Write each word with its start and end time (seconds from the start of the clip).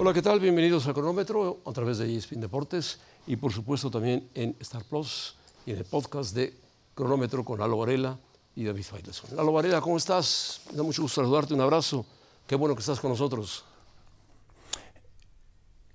Hola, 0.00 0.14
¿qué 0.14 0.22
tal? 0.22 0.38
Bienvenidos 0.38 0.86
a 0.86 0.94
Cronómetro 0.94 1.58
a 1.66 1.72
través 1.72 1.98
de 1.98 2.14
ESPN 2.14 2.42
Deportes 2.42 3.00
y 3.26 3.34
por 3.34 3.52
supuesto 3.52 3.90
también 3.90 4.30
en 4.32 4.54
Star 4.60 4.84
Plus 4.84 5.34
y 5.66 5.72
en 5.72 5.78
el 5.78 5.84
podcast 5.84 6.36
de 6.36 6.56
Cronómetro 6.94 7.44
con 7.44 7.58
Lalo 7.58 7.78
Varela 7.78 8.16
y 8.54 8.62
David 8.62 8.84
Faitelson. 8.84 9.34
Lalo 9.34 9.50
Varela, 9.50 9.80
¿cómo 9.80 9.96
estás? 9.96 10.60
Me 10.70 10.76
da 10.76 10.84
mucho 10.84 11.02
gusto 11.02 11.20
saludarte, 11.20 11.52
un 11.52 11.62
abrazo. 11.62 12.06
Qué 12.46 12.54
bueno 12.54 12.76
que 12.76 12.80
estás 12.80 13.00
con 13.00 13.10
nosotros. 13.10 13.64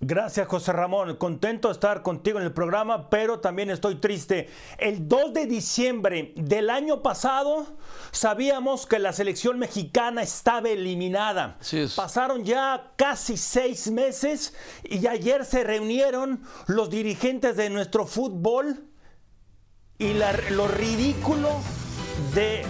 Gracias, 0.05 0.49
José 0.49 0.73
Ramón. 0.73 1.15
Contento 1.15 1.69
de 1.69 1.73
estar 1.73 2.01
contigo 2.01 2.37
en 2.37 2.45
el 2.45 2.51
programa, 2.51 3.09
pero 3.09 3.39
también 3.39 3.69
estoy 3.69 3.95
triste. 3.95 4.49
El 4.77 5.07
2 5.07 5.33
de 5.33 5.45
diciembre 5.45 6.33
del 6.35 6.69
año 6.69 7.01
pasado 7.01 7.77
sabíamos 8.11 8.85
que 8.85 8.99
la 8.99 9.13
selección 9.13 9.59
mexicana 9.59 10.21
estaba 10.21 10.67
eliminada. 10.67 11.57
Pasaron 11.95 12.43
ya 12.43 12.91
casi 12.97 13.37
seis 13.37 13.89
meses 13.89 14.53
y 14.83 15.07
ayer 15.07 15.45
se 15.45 15.63
reunieron 15.63 16.43
los 16.67 16.89
dirigentes 16.89 17.55
de 17.55 17.69
nuestro 17.69 18.05
fútbol 18.05 18.85
y 19.99 20.13
lo 20.49 20.67
ridículo 20.67 21.49
de 22.35 22.63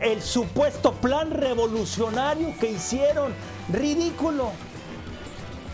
el 0.00 0.22
supuesto 0.22 0.92
plan 0.94 1.30
revolucionario 1.30 2.54
que 2.58 2.70
hicieron. 2.70 3.34
Ridículo. 3.70 4.69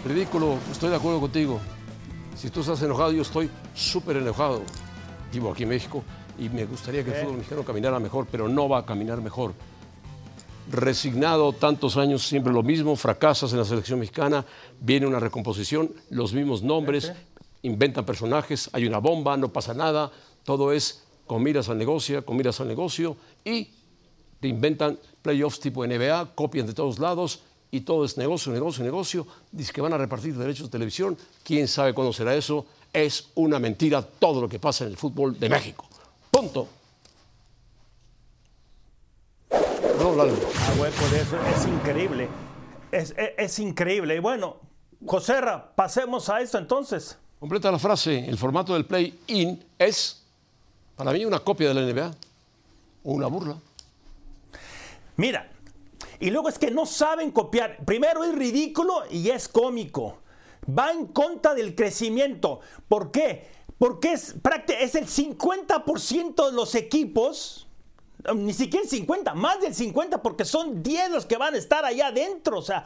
Ridículo, 0.06 0.56
estoy 0.70 0.90
de 0.90 0.96
acuerdo 0.96 1.18
contigo. 1.18 1.58
Si 2.36 2.48
tú 2.48 2.60
estás 2.60 2.80
enojado, 2.80 3.10
yo 3.10 3.22
estoy 3.22 3.50
súper 3.74 4.18
enojado. 4.18 4.62
Vivo 5.32 5.50
aquí 5.50 5.64
en 5.64 5.70
México 5.70 6.04
y 6.38 6.48
me 6.48 6.64
gustaría 6.64 7.02
que 7.02 7.10
el 7.10 7.16
fútbol 7.16 7.38
mexicano 7.38 7.64
caminara 7.64 7.98
mejor, 7.98 8.28
pero 8.30 8.48
no 8.48 8.68
va 8.68 8.78
a 8.78 8.86
caminar 8.86 9.20
mejor. 9.20 9.52
Resignado 10.70 11.52
tantos 11.52 11.96
años, 11.96 12.24
siempre 12.24 12.52
lo 12.52 12.62
mismo, 12.62 12.94
fracasas 12.94 13.50
en 13.50 13.58
la 13.58 13.64
selección 13.64 13.98
mexicana, 13.98 14.44
viene 14.80 15.08
una 15.08 15.18
recomposición, 15.18 15.92
los 16.10 16.32
mismos 16.32 16.62
nombres, 16.62 17.12
inventan 17.62 18.06
personajes, 18.06 18.70
hay 18.72 18.86
una 18.86 18.98
bomba, 18.98 19.36
no 19.36 19.52
pasa 19.52 19.74
nada, 19.74 20.12
todo 20.44 20.70
es 20.70 21.02
con 21.26 21.42
miras 21.42 21.68
al 21.68 21.78
negocio, 21.78 22.24
con 22.24 22.36
miras 22.36 22.60
al 22.60 22.68
negocio 22.68 23.16
y 23.44 23.70
te 24.38 24.46
inventan 24.46 25.00
playoffs 25.22 25.58
tipo 25.58 25.84
NBA, 25.84 26.36
copian 26.36 26.68
de 26.68 26.74
todos 26.74 27.00
lados 27.00 27.42
y 27.76 27.80
todo 27.82 28.04
es 28.04 28.16
negocio, 28.16 28.52
negocio, 28.52 28.82
negocio. 28.82 29.26
Dice 29.52 29.72
que 29.72 29.80
van 29.80 29.92
a 29.92 29.98
repartir 29.98 30.34
derechos 30.34 30.68
de 30.68 30.72
televisión. 30.72 31.16
¿Quién 31.44 31.68
sabe 31.68 31.92
cuándo 31.92 32.12
será 32.12 32.34
eso? 32.34 32.64
Es 32.92 33.28
una 33.34 33.58
mentira 33.58 34.00
todo 34.02 34.40
lo 34.40 34.48
que 34.48 34.58
pasa 34.58 34.84
en 34.84 34.90
el 34.90 34.96
fútbol 34.96 35.38
de 35.38 35.48
México. 35.50 35.86
Punto. 36.30 36.68
No, 39.98 40.14
Lalo. 40.14 40.32
Ah, 40.54 40.88
eso 40.88 41.38
es 41.54 41.66
increíble. 41.66 42.28
Es, 42.90 43.14
es, 43.16 43.58
increíble. 43.58 44.16
Y 44.16 44.18
bueno, 44.20 44.56
Joserra, 45.04 45.72
pasemos 45.74 46.30
a 46.30 46.40
esto 46.40 46.56
entonces. 46.56 47.18
Completa 47.38 47.70
la 47.70 47.78
frase. 47.78 48.24
El 48.26 48.38
formato 48.38 48.72
del 48.72 48.86
play-in 48.86 49.62
es, 49.78 50.22
para 50.96 51.12
mí, 51.12 51.24
una 51.26 51.40
copia 51.40 51.68
de 51.68 51.74
la 51.74 51.82
NBA 51.82 52.14
o 53.04 53.12
una 53.12 53.26
burla. 53.26 53.56
Mira, 55.16 55.50
y 56.20 56.30
luego 56.30 56.48
es 56.48 56.58
que 56.58 56.70
no 56.70 56.86
saben 56.86 57.30
copiar. 57.30 57.84
Primero 57.84 58.24
es 58.24 58.34
ridículo 58.34 59.04
y 59.10 59.30
es 59.30 59.48
cómico. 59.48 60.18
Va 60.66 60.90
en 60.90 61.06
contra 61.06 61.54
del 61.54 61.74
crecimiento. 61.74 62.60
¿Por 62.88 63.10
qué? 63.10 63.48
Porque 63.78 64.12
es, 64.12 64.34
es 64.80 64.94
el 64.94 65.06
50% 65.06 66.46
de 66.46 66.52
los 66.52 66.74
equipos, 66.74 67.68
ni 68.34 68.52
siquiera 68.54 68.84
el 68.84 68.90
50, 68.90 69.34
más 69.34 69.60
del 69.60 69.74
50, 69.74 70.22
porque 70.22 70.44
son 70.44 70.82
10 70.82 71.10
los 71.10 71.26
que 71.26 71.36
van 71.36 71.54
a 71.54 71.58
estar 71.58 71.84
allá 71.84 72.08
adentro. 72.08 72.58
O 72.58 72.62
sea, 72.62 72.84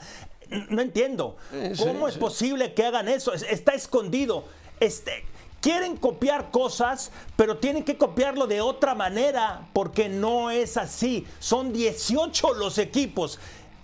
no 0.68 0.82
entiendo. 0.82 1.36
¿Cómo 1.78 2.08
es 2.08 2.18
posible 2.18 2.74
que 2.74 2.84
hagan 2.84 3.08
eso? 3.08 3.32
Está 3.32 3.72
escondido. 3.72 4.44
Este, 4.80 5.24
quieren 5.60 5.96
copiar 5.96 6.50
cosas, 6.50 7.10
pero 7.36 7.58
tienen 7.58 7.84
que 7.84 7.96
copiarlo 7.96 8.46
de 8.46 8.60
otra 8.60 8.94
manera, 8.94 9.68
porque 9.72 10.08
no 10.08 10.50
es 10.50 10.76
así. 10.76 11.26
Son 11.38 11.72
18 11.72 12.54
los 12.54 12.78
equipos. 12.78 13.38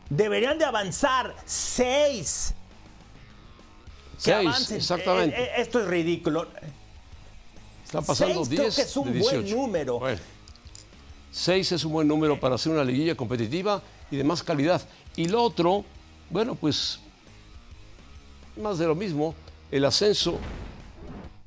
Deberían 0.09 0.59
de 0.59 0.65
avanzar 0.65 1.35
6. 1.45 2.55
6, 4.19 4.71
exactamente. 4.73 5.37
Eh, 5.37 5.45
eh, 5.45 5.53
esto 5.59 5.81
es 5.81 5.87
ridículo. 5.87 6.47
Están 7.85 8.05
pasando 8.05 8.45
10 8.45 8.61
creo 8.61 8.75
que 8.75 8.83
es 8.83 8.97
un 8.97 9.19
buen 9.19 9.51
número. 9.51 10.01
6 11.33 11.73
es 11.73 11.85
un 11.85 11.93
buen 11.93 12.09
número 12.09 12.41
para 12.41 12.55
hacer 12.55 12.73
una 12.73 12.83
liguilla 12.83 13.15
competitiva 13.15 13.83
y 14.11 14.17
de 14.17 14.25
más 14.25 14.43
calidad. 14.43 14.81
Y 15.17 15.29
lo 15.29 15.43
otro, 15.43 15.85
bueno, 16.31 16.55
pues 16.55 17.01
más 18.57 18.79
de 18.79 18.87
lo 18.87 18.95
mismo, 18.95 19.35
el 19.71 19.85
ascenso 19.85 20.39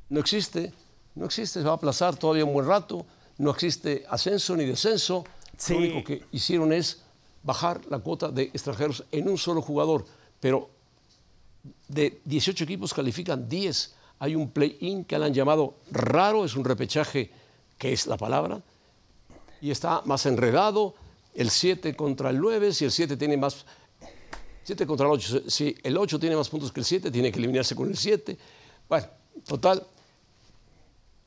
no 0.09 0.20
existe, 0.20 0.74
no 1.16 1.25
existe, 1.25 1.59
se 1.59 1.66
va 1.66 1.72
a 1.72 1.75
aplazar 1.75 2.16
todavía 2.16 2.46
un 2.46 2.53
buen 2.53 2.68
rato, 2.68 3.06
no 3.38 3.52
existe 3.52 4.06
ascenso 4.09 4.56
ni 4.56 4.66
descenso. 4.66 5.24
Lo 5.70 5.78
único 5.78 6.03
que 6.03 6.25
hicieron 6.31 6.74
es 6.74 7.02
bajar 7.44 7.81
la 7.90 8.00
cuota 8.00 8.30
de 8.30 8.44
extranjeros 8.44 9.03
en 9.12 9.30
un 9.30 9.38
solo 9.38 9.62
jugador, 9.62 10.06
pero 10.40 10.69
de 11.88 12.22
18 12.25 12.64
equipos 12.64 12.94
califican 12.94 13.48
10. 13.48 13.96
Hay 14.19 14.36
un 14.36 14.50
play-in 14.50 15.06
que 15.06 15.16
han 15.16 15.34
llamado 15.34 15.75
raro, 15.92 16.44
es 16.44 16.56
un 16.56 16.66
repechaje 16.66 17.31
que 17.78 17.94
es 17.94 18.08
la 18.08 18.18
palabra, 18.18 18.62
y 19.62 19.72
está 19.72 20.02
más 20.06 20.25
enredado, 20.25 20.96
el 21.34 21.50
7 21.50 21.96
contra 21.96 22.30
el 22.30 22.40
9, 22.40 22.74
si 22.74 22.86
el 22.86 22.92
7 22.92 23.16
tiene 23.16 23.38
más 23.38 23.66
7 24.64 24.86
contra 24.86 25.06
el 25.06 25.14
8, 25.14 25.44
si 25.48 25.75
el 25.81 25.98
8 25.98 26.19
tiene 26.19 26.36
más 26.36 26.50
puntos 26.50 26.72
que 26.72 26.81
el 26.81 26.86
7, 26.86 27.09
tiene 27.12 27.31
que 27.31 27.40
eliminarse 27.40 27.75
con 27.75 27.90
el 27.90 27.98
7. 27.98 28.38
Bueno, 28.88 29.08
total, 29.48 29.86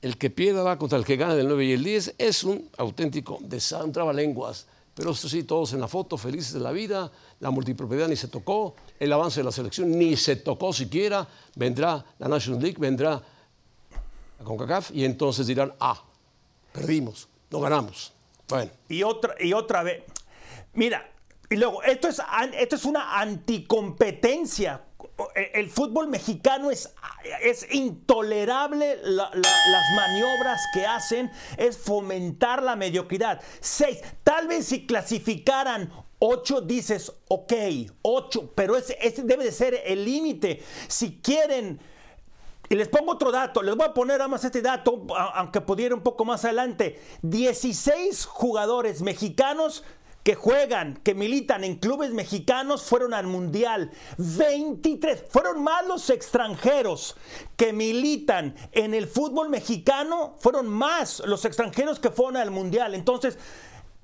el 0.02 0.18
que 0.18 0.30
pierda 0.30 0.62
va 0.64 0.78
contra 0.78 0.98
el 0.98 1.04
que 1.04 1.16
gana 1.16 1.34
del 1.34 1.46
9 1.46 1.64
y 1.64 1.72
el 1.72 1.84
10 1.84 2.16
es 2.18 2.44
un 2.44 2.68
auténtico 2.76 3.38
desastre, 3.40 4.12
lenguas. 4.12 4.66
Pero 4.94 5.12
esto 5.12 5.28
sí, 5.28 5.44
todos 5.44 5.72
en 5.72 5.80
la 5.80 5.88
foto, 5.88 6.18
felices 6.18 6.52
de 6.52 6.60
la 6.60 6.72
vida, 6.72 7.10
la 7.40 7.50
multipropiedad 7.50 8.08
ni 8.08 8.16
se 8.16 8.28
tocó, 8.28 8.74
el 8.98 9.12
avance 9.12 9.40
de 9.40 9.44
la 9.44 9.52
selección 9.52 9.96
ni 9.96 10.16
se 10.16 10.36
tocó 10.36 10.72
siquiera, 10.72 11.26
vendrá 11.54 12.04
la 12.18 12.28
National 12.28 12.60
League, 12.60 12.76
vendrá 12.78 13.22
la 14.38 14.44
CONCACAF 14.44 14.90
y 14.90 15.04
entonces 15.04 15.46
dirán, 15.46 15.72
ah, 15.80 16.02
perdimos, 16.72 17.28
no 17.50 17.60
ganamos. 17.60 18.12
Bueno. 18.48 18.70
Y 18.88 19.02
otra, 19.02 19.34
y 19.40 19.54
otra 19.54 19.82
vez, 19.82 20.02
mira, 20.74 21.10
y 21.48 21.56
luego, 21.56 21.82
esto 21.82 22.08
es, 22.08 22.20
esto 22.58 22.76
es 22.76 22.84
una 22.84 23.18
anticompetencia 23.18 24.82
el 25.34 25.70
fútbol 25.70 26.08
mexicano 26.08 26.70
es, 26.70 26.94
intolerable 27.70 28.98
las 29.02 29.92
maniobras 29.96 30.60
que 30.72 30.86
hacen, 30.86 31.30
es 31.56 31.78
fomentar 31.78 32.62
la 32.62 32.76
mediocridad. 32.76 33.40
Seis, 33.60 34.00
tal 34.22 34.48
vez 34.48 34.66
si 34.66 34.86
clasificaran 34.86 35.92
ocho 36.18 36.60
dices, 36.60 37.12
ok, 37.28 37.52
ocho, 38.02 38.52
pero 38.54 38.76
ese, 38.76 38.96
ese 39.00 39.22
debe 39.22 39.44
de 39.44 39.52
ser 39.52 39.82
el 39.84 40.04
límite. 40.04 40.62
Si 40.88 41.20
quieren... 41.20 41.80
Y 42.68 42.74
les 42.74 42.88
pongo 42.88 43.12
otro 43.12 43.30
dato, 43.30 43.62
les 43.62 43.76
voy 43.76 43.86
a 43.86 43.92
poner 43.92 44.26
más 44.28 44.44
este 44.44 44.62
dato, 44.62 45.04
aunque 45.34 45.60
pudiera 45.60 45.94
un 45.94 46.00
poco 46.00 46.24
más 46.24 46.44
adelante. 46.46 46.98
16 47.20 48.24
jugadores 48.24 49.02
mexicanos 49.02 49.84
que 50.22 50.34
juegan, 50.34 51.00
que 51.02 51.14
militan 51.14 51.64
en 51.64 51.76
clubes 51.76 52.12
mexicanos 52.12 52.82
fueron 52.82 53.14
al 53.14 53.26
Mundial. 53.26 53.90
23. 54.18 55.24
Fueron 55.28 55.62
más 55.62 55.86
los 55.86 56.10
extranjeros 56.10 57.16
que 57.56 57.72
militan 57.72 58.54
en 58.72 58.94
el 58.94 59.08
fútbol 59.08 59.48
mexicano, 59.48 60.36
fueron 60.38 60.68
más 60.68 61.20
los 61.26 61.44
extranjeros 61.44 61.98
que 61.98 62.10
fueron 62.10 62.36
al 62.36 62.50
Mundial. 62.50 62.94
Entonces, 62.94 63.38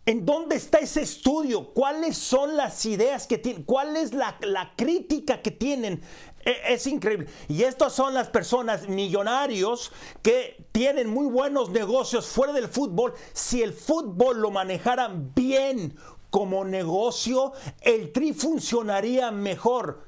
¿en 0.08 0.24
dónde 0.24 0.56
está 0.56 0.78
ese 0.78 1.02
estudio? 1.02 1.74
¿Cuáles 1.74 2.16
son 2.16 2.56
las 2.56 2.86
ideas 2.86 3.26
que 3.26 3.36
tienen? 3.36 3.62
¿Cuál 3.64 3.94
es 3.94 4.14
la, 4.14 4.38
la 4.40 4.72
crítica 4.74 5.42
que 5.42 5.50
tienen? 5.50 6.00
E, 6.42 6.56
es 6.68 6.86
increíble. 6.86 7.26
Y 7.46 7.62
estas 7.64 7.92
son 7.92 8.14
las 8.14 8.30
personas 8.30 8.88
millonarios 8.88 9.92
que 10.22 10.64
tienen 10.72 11.10
muy 11.10 11.26
buenos 11.26 11.68
negocios 11.68 12.26
fuera 12.26 12.54
del 12.54 12.68
fútbol. 12.68 13.12
Si 13.34 13.62
el 13.62 13.74
fútbol 13.74 14.40
lo 14.40 14.50
manejaran 14.50 15.34
bien 15.34 15.94
como 16.30 16.64
negocio, 16.64 17.52
el 17.82 18.10
tri 18.10 18.32
funcionaría 18.32 19.30
mejor. 19.30 20.06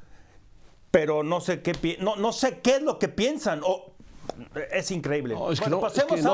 Pero 0.91 1.23
no 1.23 1.43
sé 1.43 1.61
qué, 1.61 1.99
no, 2.01 2.17
no 2.17 2.33
sé 2.33 2.61
qué 2.61 2.77
es 2.77 2.83
lo 2.83 2.99
que 2.99 3.09
piensan. 3.09 3.61
es 4.73 4.91
increíble. 4.93 5.35
No, 5.35 5.53
es 5.53 5.61
que 5.61 5.69
no, 5.69 5.87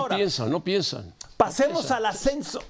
piensan, 0.08 0.50
no 0.52 0.62
piensan. 0.62 1.12
Pasemos 1.36 1.90
al 1.90 2.06
ascenso. 2.06 2.60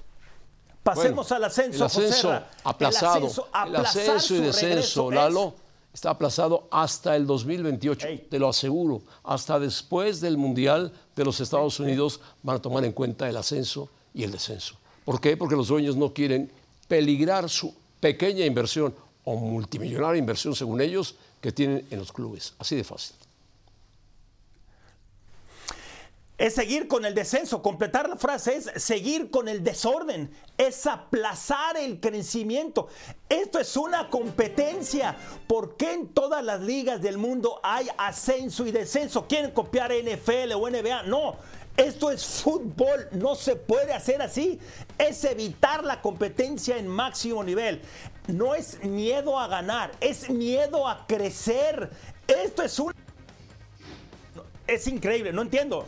Pasemos 0.94 1.32
al 1.32 1.44
ascenso. 1.44 1.76
El 1.78 1.82
ascenso 1.82 2.42
aplazado. 2.64 3.28
El 3.66 3.76
ascenso, 3.76 4.34
y 4.34 4.38
descenso, 4.38 5.10
Lalo 5.10 5.54
está 5.92 6.10
aplazado 6.10 6.68
hasta 6.70 7.16
el 7.16 7.26
2028, 7.26 8.06
te 8.30 8.38
lo 8.38 8.48
aseguro. 8.48 9.02
Hasta 9.24 9.58
después 9.58 10.20
del 10.20 10.36
Mundial 10.36 10.92
de 11.16 11.24
los 11.24 11.40
Estados 11.40 11.80
Unidos 11.80 12.20
van 12.42 12.56
a 12.56 12.62
tomar 12.62 12.84
en 12.84 12.92
cuenta 12.92 13.28
el 13.28 13.36
ascenso 13.36 13.88
y 14.14 14.22
el 14.22 14.30
descenso. 14.30 14.76
¿Por 15.04 15.20
qué? 15.20 15.36
Porque 15.36 15.56
los 15.56 15.68
dueños 15.68 15.96
no 15.96 16.12
quieren 16.12 16.50
peligrar 16.86 17.48
su 17.48 17.74
pequeña 17.98 18.44
inversión 18.44 18.94
o 19.24 19.36
multimillonaria 19.36 20.18
inversión, 20.18 20.54
según 20.54 20.80
ellos, 20.80 21.16
que 21.40 21.50
tienen 21.50 21.84
en 21.90 21.98
los 21.98 22.12
clubes. 22.12 22.54
Así 22.58 22.76
de 22.76 22.84
fácil. 22.84 23.16
Es 26.38 26.54
seguir 26.54 26.86
con 26.86 27.06
el 27.06 27.14
descenso, 27.14 27.62
completar 27.62 28.10
la 28.10 28.16
frase 28.16 28.56
es 28.56 28.70
seguir 28.76 29.30
con 29.30 29.48
el 29.48 29.64
desorden, 29.64 30.30
es 30.58 30.86
aplazar 30.86 31.78
el 31.78 31.98
crecimiento. 31.98 32.88
Esto 33.26 33.58
es 33.58 33.74
una 33.74 34.10
competencia. 34.10 35.16
¿Por 35.46 35.78
qué 35.78 35.94
en 35.94 36.08
todas 36.08 36.44
las 36.44 36.60
ligas 36.60 37.00
del 37.00 37.16
mundo 37.16 37.58
hay 37.62 37.88
ascenso 37.96 38.66
y 38.66 38.70
descenso? 38.70 39.26
¿Quieren 39.26 39.52
copiar 39.52 39.92
NFL 39.92 40.52
o 40.52 40.68
NBA? 40.68 41.04
No, 41.04 41.36
esto 41.74 42.10
es 42.10 42.26
fútbol, 42.26 43.08
no 43.12 43.34
se 43.34 43.56
puede 43.56 43.94
hacer 43.94 44.20
así. 44.20 44.60
Es 44.98 45.24
evitar 45.24 45.84
la 45.84 46.02
competencia 46.02 46.76
en 46.76 46.86
máximo 46.86 47.42
nivel. 47.44 47.80
No 48.26 48.54
es 48.54 48.84
miedo 48.84 49.38
a 49.38 49.48
ganar, 49.48 49.92
es 50.00 50.28
miedo 50.28 50.86
a 50.86 51.06
crecer. 51.06 51.88
Esto 52.28 52.62
es 52.62 52.78
un... 52.78 52.92
Es 54.66 54.86
increíble, 54.86 55.32
no 55.32 55.40
entiendo 55.40 55.86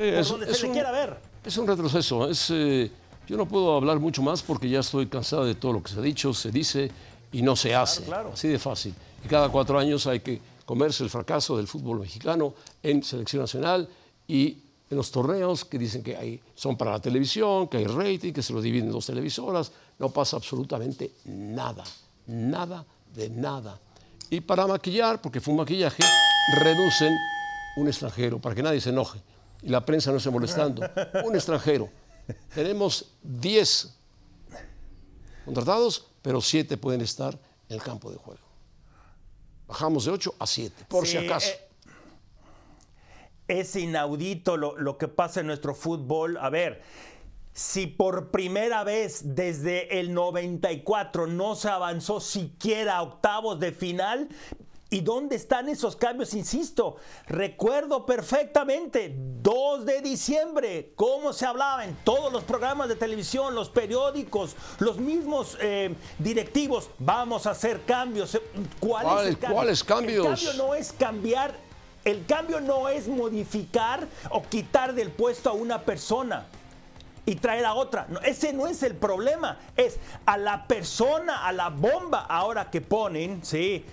es, 0.00 0.28
se 0.58 0.66
un, 0.66 0.72
quiera 0.72 0.90
ver. 0.90 1.16
Es 1.44 1.56
un 1.56 1.66
retroceso. 1.66 2.28
Es, 2.28 2.50
eh, 2.50 2.90
yo 3.28 3.36
no 3.36 3.46
puedo 3.46 3.76
hablar 3.76 4.00
mucho 4.00 4.22
más 4.22 4.42
porque 4.42 4.68
ya 4.68 4.80
estoy 4.80 5.06
cansado 5.06 5.44
de 5.44 5.54
todo 5.54 5.74
lo 5.74 5.82
que 5.82 5.92
se 5.92 5.98
ha 5.98 6.02
dicho, 6.02 6.32
se 6.34 6.50
dice 6.50 6.90
y 7.32 7.42
no 7.42 7.54
se 7.54 7.74
hace. 7.74 8.02
Así 8.12 8.48
de 8.48 8.58
fácil. 8.58 8.94
Y 9.24 9.28
cada 9.28 9.48
cuatro 9.50 9.78
años 9.78 10.06
hay 10.06 10.20
que 10.20 10.40
comerse 10.64 11.04
el 11.04 11.10
fracaso 11.10 11.56
del 11.56 11.66
fútbol 11.66 12.00
mexicano 12.00 12.54
en 12.82 13.02
selección 13.02 13.42
nacional 13.42 13.88
y 14.26 14.58
en 14.88 14.96
los 14.96 15.10
torneos 15.10 15.64
que 15.64 15.78
dicen 15.78 16.02
que 16.02 16.16
hay, 16.16 16.40
son 16.54 16.76
para 16.76 16.92
la 16.92 17.00
televisión, 17.00 17.68
que 17.68 17.76
hay 17.76 17.86
rating, 17.86 18.32
que 18.32 18.42
se 18.42 18.52
lo 18.52 18.60
dividen 18.60 18.90
dos 18.90 19.06
televisoras. 19.06 19.70
No 19.98 20.08
pasa 20.10 20.36
absolutamente 20.36 21.12
nada. 21.26 21.84
Nada 22.26 22.84
de 23.14 23.28
nada. 23.30 23.78
Y 24.30 24.40
para 24.40 24.66
maquillar, 24.66 25.20
porque 25.20 25.40
fue 25.40 25.52
un 25.52 25.58
maquillaje, 25.58 26.02
reducen 26.58 27.12
un 27.76 27.86
extranjero, 27.86 28.40
para 28.40 28.54
que 28.54 28.62
nadie 28.62 28.80
se 28.80 28.90
enoje 28.90 29.20
y 29.62 29.68
la 29.68 29.84
prensa 29.84 30.10
no 30.10 30.18
esté 30.18 30.30
molestando. 30.30 30.82
Un 31.24 31.34
extranjero. 31.34 31.90
Tenemos 32.54 33.12
10 33.22 33.96
contratados, 35.44 36.06
pero 36.22 36.40
7 36.40 36.76
pueden 36.76 37.00
estar 37.00 37.38
en 37.68 37.76
el 37.76 37.82
campo 37.82 38.10
de 38.10 38.16
juego. 38.16 38.40
Bajamos 39.66 40.04
de 40.04 40.12
8 40.12 40.34
a 40.38 40.46
7, 40.46 40.86
por 40.88 41.06
si 41.06 41.16
acaso. 41.16 41.50
Eh, 41.50 41.68
es 43.48 43.74
inaudito 43.76 44.56
lo, 44.56 44.76
lo 44.76 44.96
que 44.96 45.08
pasa 45.08 45.40
en 45.40 45.46
nuestro 45.46 45.74
fútbol. 45.74 46.36
A 46.38 46.50
ver, 46.50 46.82
si 47.52 47.86
por 47.86 48.30
primera 48.30 48.84
vez 48.84 49.34
desde 49.34 50.00
el 50.00 50.14
94 50.14 51.26
no 51.26 51.56
se 51.56 51.68
avanzó 51.68 52.20
siquiera 52.20 52.98
a 52.98 53.02
octavos 53.02 53.58
de 53.58 53.72
final, 53.72 54.28
¿Y 54.92 55.02
dónde 55.02 55.36
están 55.36 55.68
esos 55.68 55.94
cambios? 55.94 56.34
Insisto, 56.34 56.96
recuerdo 57.28 58.04
perfectamente, 58.04 59.14
2 59.16 59.84
de 59.86 60.00
diciembre, 60.00 60.92
cómo 60.96 61.32
se 61.32 61.46
hablaba 61.46 61.84
en 61.84 61.94
todos 62.02 62.32
los 62.32 62.42
programas 62.42 62.88
de 62.88 62.96
televisión, 62.96 63.54
los 63.54 63.68
periódicos, 63.70 64.56
los 64.80 64.98
mismos 64.98 65.56
eh, 65.60 65.94
directivos, 66.18 66.90
vamos 66.98 67.46
a 67.46 67.52
hacer 67.52 67.82
cambios. 67.86 68.36
¿Cuál 68.80 69.28
es 69.28 69.36
¿Cuáles 69.36 69.84
cambios? 69.84 70.26
El 70.26 70.34
cambio 70.34 70.64
no 70.64 70.74
es 70.74 70.92
cambiar, 70.92 71.54
el 72.04 72.26
cambio 72.26 72.60
no 72.60 72.88
es 72.88 73.06
modificar 73.06 74.08
o 74.30 74.42
quitar 74.42 74.92
del 74.94 75.12
puesto 75.12 75.50
a 75.50 75.52
una 75.52 75.82
persona 75.82 76.48
y 77.26 77.36
traer 77.36 77.64
a 77.64 77.74
otra. 77.74 78.08
ese 78.24 78.52
no 78.52 78.66
es 78.66 78.82
el 78.82 78.96
problema. 78.96 79.58
Es 79.76 79.98
a 80.26 80.36
la 80.36 80.66
persona, 80.66 81.46
a 81.46 81.52
la 81.52 81.68
bomba 81.68 82.26
ahora 82.28 82.70
que 82.70 82.80
ponen, 82.80 83.44
sí, 83.44 83.84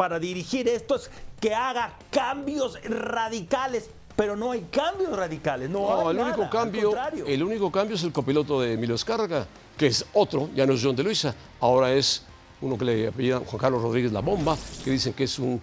para 0.00 0.18
dirigir 0.18 0.66
estos 0.66 1.10
que 1.38 1.54
haga 1.54 1.94
cambios 2.10 2.82
radicales. 2.84 3.90
Pero 4.16 4.34
no 4.34 4.52
hay 4.52 4.62
cambios 4.70 5.14
radicales, 5.14 5.68
no, 5.68 6.10
el 6.10 6.18
único 6.18 6.48
cambio, 6.48 6.94
el 7.26 7.42
único 7.42 7.70
cambio 7.70 7.96
es 7.96 8.02
el 8.02 8.10
copiloto 8.10 8.62
de 8.62 8.72
Emilio 8.72 8.94
Escarga, 8.94 9.46
que 9.76 9.88
es 9.88 10.06
otro, 10.14 10.48
ya 10.54 10.64
no 10.64 10.72
es 10.72 10.82
John 10.82 10.96
de 10.96 11.02
Luisa, 11.02 11.34
ahora 11.60 11.92
es 11.92 12.22
uno 12.62 12.78
que 12.78 12.84
le 12.86 13.08
apellida 13.08 13.40
Juan 13.40 13.58
Carlos 13.58 13.82
Rodríguez 13.82 14.10
La 14.10 14.20
Bomba, 14.20 14.56
que 14.82 14.90
dicen 14.90 15.12
que 15.12 15.24
es 15.24 15.38
un 15.38 15.60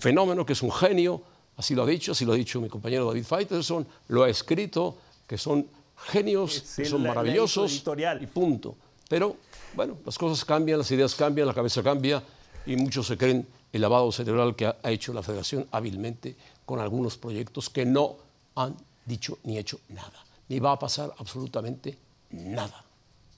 fenómeno, 0.00 0.44
que 0.44 0.54
es 0.54 0.62
un 0.62 0.72
genio, 0.72 1.22
así 1.56 1.76
lo 1.76 1.84
ha 1.84 1.86
dicho, 1.86 2.10
así 2.10 2.24
lo 2.24 2.32
ha 2.32 2.36
dicho 2.36 2.60
mi 2.60 2.68
compañero 2.68 3.06
David 3.06 3.24
Faitelson, 3.24 3.86
lo 4.08 4.24
ha 4.24 4.28
escrito, 4.28 4.96
que 5.24 5.38
son 5.38 5.68
genios, 6.08 6.64
que 6.74 6.84
son 6.84 7.04
maravillosos 7.04 7.84
y 8.20 8.26
punto. 8.26 8.74
Pero 9.08 9.36
bueno, 9.74 9.98
las 10.04 10.18
cosas 10.18 10.44
cambian, 10.44 10.78
las 10.78 10.90
ideas 10.90 11.14
cambian, 11.14 11.46
la 11.46 11.54
cabeza 11.54 11.80
cambia 11.80 12.20
y 12.66 12.76
muchos 12.76 13.06
se 13.06 13.16
creen 13.16 13.46
el 13.72 13.80
lavado 13.80 14.10
cerebral 14.12 14.54
que 14.54 14.66
ha 14.66 14.90
hecho 14.90 15.12
la 15.12 15.22
federación 15.22 15.66
hábilmente 15.72 16.36
con 16.64 16.80
algunos 16.80 17.16
proyectos 17.16 17.70
que 17.70 17.84
no 17.84 18.16
han 18.54 18.76
dicho 19.04 19.38
ni 19.44 19.58
hecho 19.58 19.80
nada, 19.88 20.24
ni 20.48 20.60
va 20.60 20.72
a 20.72 20.78
pasar 20.78 21.12
absolutamente 21.18 21.98
nada. 22.30 22.84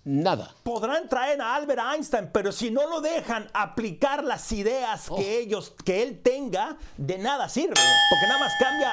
Nada. 0.07 0.55
Podrán 0.63 1.09
traer 1.09 1.41
a 1.41 1.55
Albert 1.55 1.81
Einstein, 1.95 2.29
pero 2.31 2.53
si 2.53 2.71
no 2.71 2.87
lo 2.87 3.01
dejan 3.01 3.49
aplicar 3.55 4.23
las 4.23 4.53
ideas 4.53 5.07
que 5.07 5.13
oh. 5.15 5.41
ellos, 5.41 5.73
que 5.83 6.03
él 6.03 6.21
tenga, 6.23 6.77
de 6.99 7.17
nada 7.17 7.49
sirve, 7.49 7.73
porque 7.73 8.27
nada 8.29 8.39
más 8.39 8.53
cambia 8.61 8.93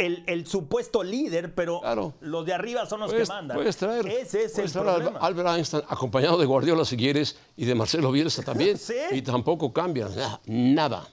el, 0.00 0.46
supuesto 0.46 1.02
líder, 1.02 1.54
pero 1.54 1.80
los 2.20 2.46
de 2.46 2.54
arriba 2.54 2.86
son 2.86 3.00
los 3.00 3.12
que 3.12 3.24
mandan. 3.26 3.56
Puedes 3.56 3.76
traer, 3.76 4.06
Ese 4.06 4.44
es 4.44 4.58
el 4.58 4.70
problema. 4.70 5.18
Albert 5.20 5.48
Einstein 5.48 5.82
acompañado 5.88 6.38
de 6.38 6.46
Guardiola 6.46 6.84
si 6.84 6.96
quieres 6.96 7.36
y 7.56 7.64
de 7.64 7.74
Marcelo 7.74 8.10
Bielsa 8.10 8.42
también. 8.42 8.78
Y 9.12 9.22
tampoco 9.22 9.72
cambian 9.72 10.10
nada. 10.46 11.06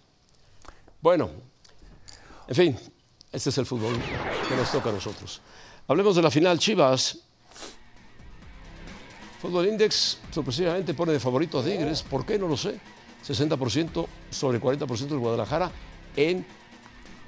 Bueno, 1.01 1.29
en 2.47 2.55
fin, 2.55 2.77
este 3.31 3.49
es 3.49 3.57
el 3.57 3.65
fútbol 3.65 3.95
que 4.47 4.55
nos 4.55 4.71
toca 4.71 4.89
a 4.89 4.93
nosotros. 4.93 5.41
Hablemos 5.87 6.15
de 6.15 6.21
la 6.21 6.31
final 6.31 6.59
Chivas. 6.59 7.19
Fútbol 9.41 9.67
Index 9.67 10.19
sorpresivamente 10.31 10.93
pone 10.93 11.13
de 11.13 11.19
favorito 11.19 11.59
a 11.59 11.63
Tigres. 11.63 12.03
¿Por 12.03 12.25
qué? 12.25 12.39
No 12.39 12.47
lo 12.47 12.57
sé. 12.57 12.79
60% 13.25 14.07
sobre 14.29 14.61
40% 14.61 15.07
del 15.07 15.19
Guadalajara 15.19 15.71
en 16.15 16.45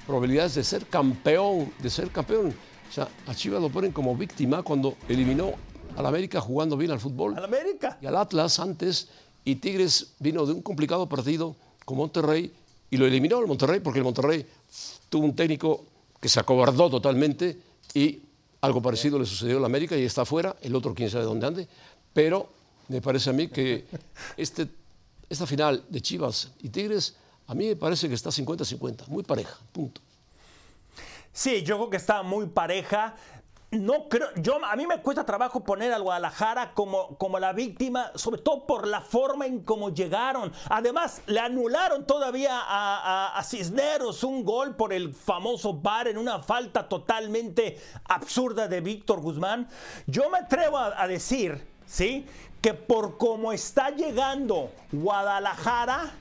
probabilidades 0.09 0.55
de 0.55 0.63
ser 0.63 0.87
campeón, 0.87 1.71
de 1.77 1.87
ser 1.87 2.09
campeón. 2.09 2.47
O 2.47 2.91
sea, 2.91 3.07
a 3.27 3.35
Chivas 3.35 3.61
lo 3.61 3.69
ponen 3.69 3.91
como 3.91 4.15
víctima 4.15 4.63
cuando 4.63 4.97
eliminó 5.07 5.53
al 5.95 6.03
América 6.03 6.41
jugando 6.41 6.75
bien 6.75 6.89
al 6.89 6.99
fútbol. 6.99 7.37
Al 7.37 7.43
América. 7.45 7.99
Y 8.01 8.07
al 8.07 8.15
Atlas 8.15 8.59
antes. 8.59 9.07
Y 9.45 9.57
Tigres 9.57 10.13
vino 10.17 10.47
de 10.47 10.53
un 10.53 10.63
complicado 10.63 11.07
partido 11.07 11.55
con 11.85 11.97
Monterrey 11.97 12.51
y 12.89 12.97
lo 12.97 13.05
eliminó 13.05 13.39
el 13.39 13.45
Monterrey 13.45 13.81
porque 13.81 13.99
el 13.99 14.03
Monterrey 14.03 14.47
tuvo 15.09 15.25
un 15.25 15.35
técnico 15.35 15.85
que 16.19 16.27
se 16.27 16.39
acobardó 16.39 16.89
totalmente 16.89 17.59
y 17.93 18.19
algo 18.61 18.81
parecido 18.81 19.19
le 19.19 19.27
sucedió 19.27 19.57
al 19.57 19.65
América 19.65 19.95
y 19.95 20.05
está 20.05 20.25
fuera, 20.25 20.55
el 20.63 20.75
otro 20.75 20.95
quién 20.95 21.11
sabe 21.11 21.25
dónde 21.25 21.45
ande, 21.45 21.67
pero 22.13 22.49
me 22.87 22.99
parece 22.99 23.29
a 23.29 23.33
mí 23.33 23.47
que 23.47 23.85
este, 24.37 24.67
esta 25.29 25.45
final 25.45 25.83
de 25.87 26.01
Chivas 26.01 26.49
y 26.63 26.69
Tigres 26.69 27.15
a 27.49 27.55
mí 27.55 27.65
me 27.65 27.75
parece 27.75 28.07
que 28.07 28.13
está 28.13 28.29
50-50, 28.29 29.07
muy 29.07 29.23
pareja, 29.23 29.57
punto. 29.71 30.01
Sí, 31.33 31.63
yo 31.63 31.77
creo 31.77 31.89
que 31.89 31.97
está 31.97 32.21
muy 32.21 32.45
pareja. 32.45 33.15
No 33.71 34.07
creo, 34.07 34.27
yo 34.35 34.63
a 34.63 34.75
mí 34.75 34.85
me 34.85 35.01
cuesta 35.01 35.25
trabajo 35.25 35.63
poner 35.63 35.91
al 35.91 36.03
Guadalajara 36.03 36.75
como, 36.75 37.17
como 37.17 37.39
la 37.39 37.53
víctima, 37.53 38.11
sobre 38.13 38.39
todo 38.41 38.67
por 38.67 38.85
la 38.85 39.01
forma 39.01 39.47
en 39.47 39.63
cómo 39.63 39.89
llegaron. 39.89 40.53
Además, 40.69 41.23
le 41.25 41.39
anularon 41.39 42.05
todavía 42.05 42.51
a, 42.53 43.43
Cisneros 43.43 44.23
un 44.23 44.43
gol 44.43 44.75
por 44.75 44.93
el 44.93 45.11
famoso 45.11 45.73
bar 45.73 46.07
en 46.07 46.19
una 46.19 46.43
falta 46.43 46.87
totalmente 46.87 47.81
absurda 48.05 48.67
de 48.67 48.79
Víctor 48.81 49.21
Guzmán. 49.21 49.67
Yo 50.05 50.29
me 50.29 50.37
atrevo 50.37 50.77
a, 50.77 51.01
a 51.01 51.07
decir, 51.07 51.65
¿sí? 51.87 52.27
Que 52.61 52.75
por 52.75 53.17
cómo 53.17 53.51
está 53.53 53.89
llegando 53.89 54.71
Guadalajara, 54.91 56.11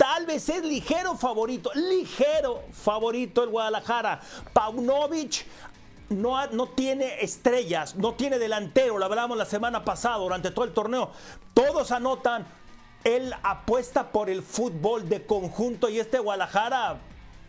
Tal 0.00 0.24
vez 0.24 0.48
es 0.48 0.64
ligero 0.64 1.14
favorito, 1.14 1.70
ligero 1.74 2.62
favorito 2.72 3.44
el 3.44 3.50
Guadalajara. 3.50 4.18
Paunovic 4.50 5.44
no, 6.08 6.46
no, 6.46 6.68
tiene 6.68 7.22
estrellas, 7.22 7.96
no 7.96 8.14
tiene 8.14 8.38
delantero, 8.38 8.96
lo 8.96 9.04
hablamos 9.04 9.36
la 9.36 9.44
semana 9.44 9.84
pasada 9.84 10.16
durante 10.16 10.52
todo 10.52 10.64
el 10.64 10.72
torneo. 10.72 11.10
Todos 11.52 11.90
anotan, 11.90 12.46
él 13.04 13.34
apuesta 13.42 14.10
por 14.10 14.30
el 14.30 14.42
fútbol 14.42 15.06
de 15.06 15.26
conjunto 15.26 15.90
y 15.90 16.00
este 16.00 16.18
Guadalajara 16.18 16.98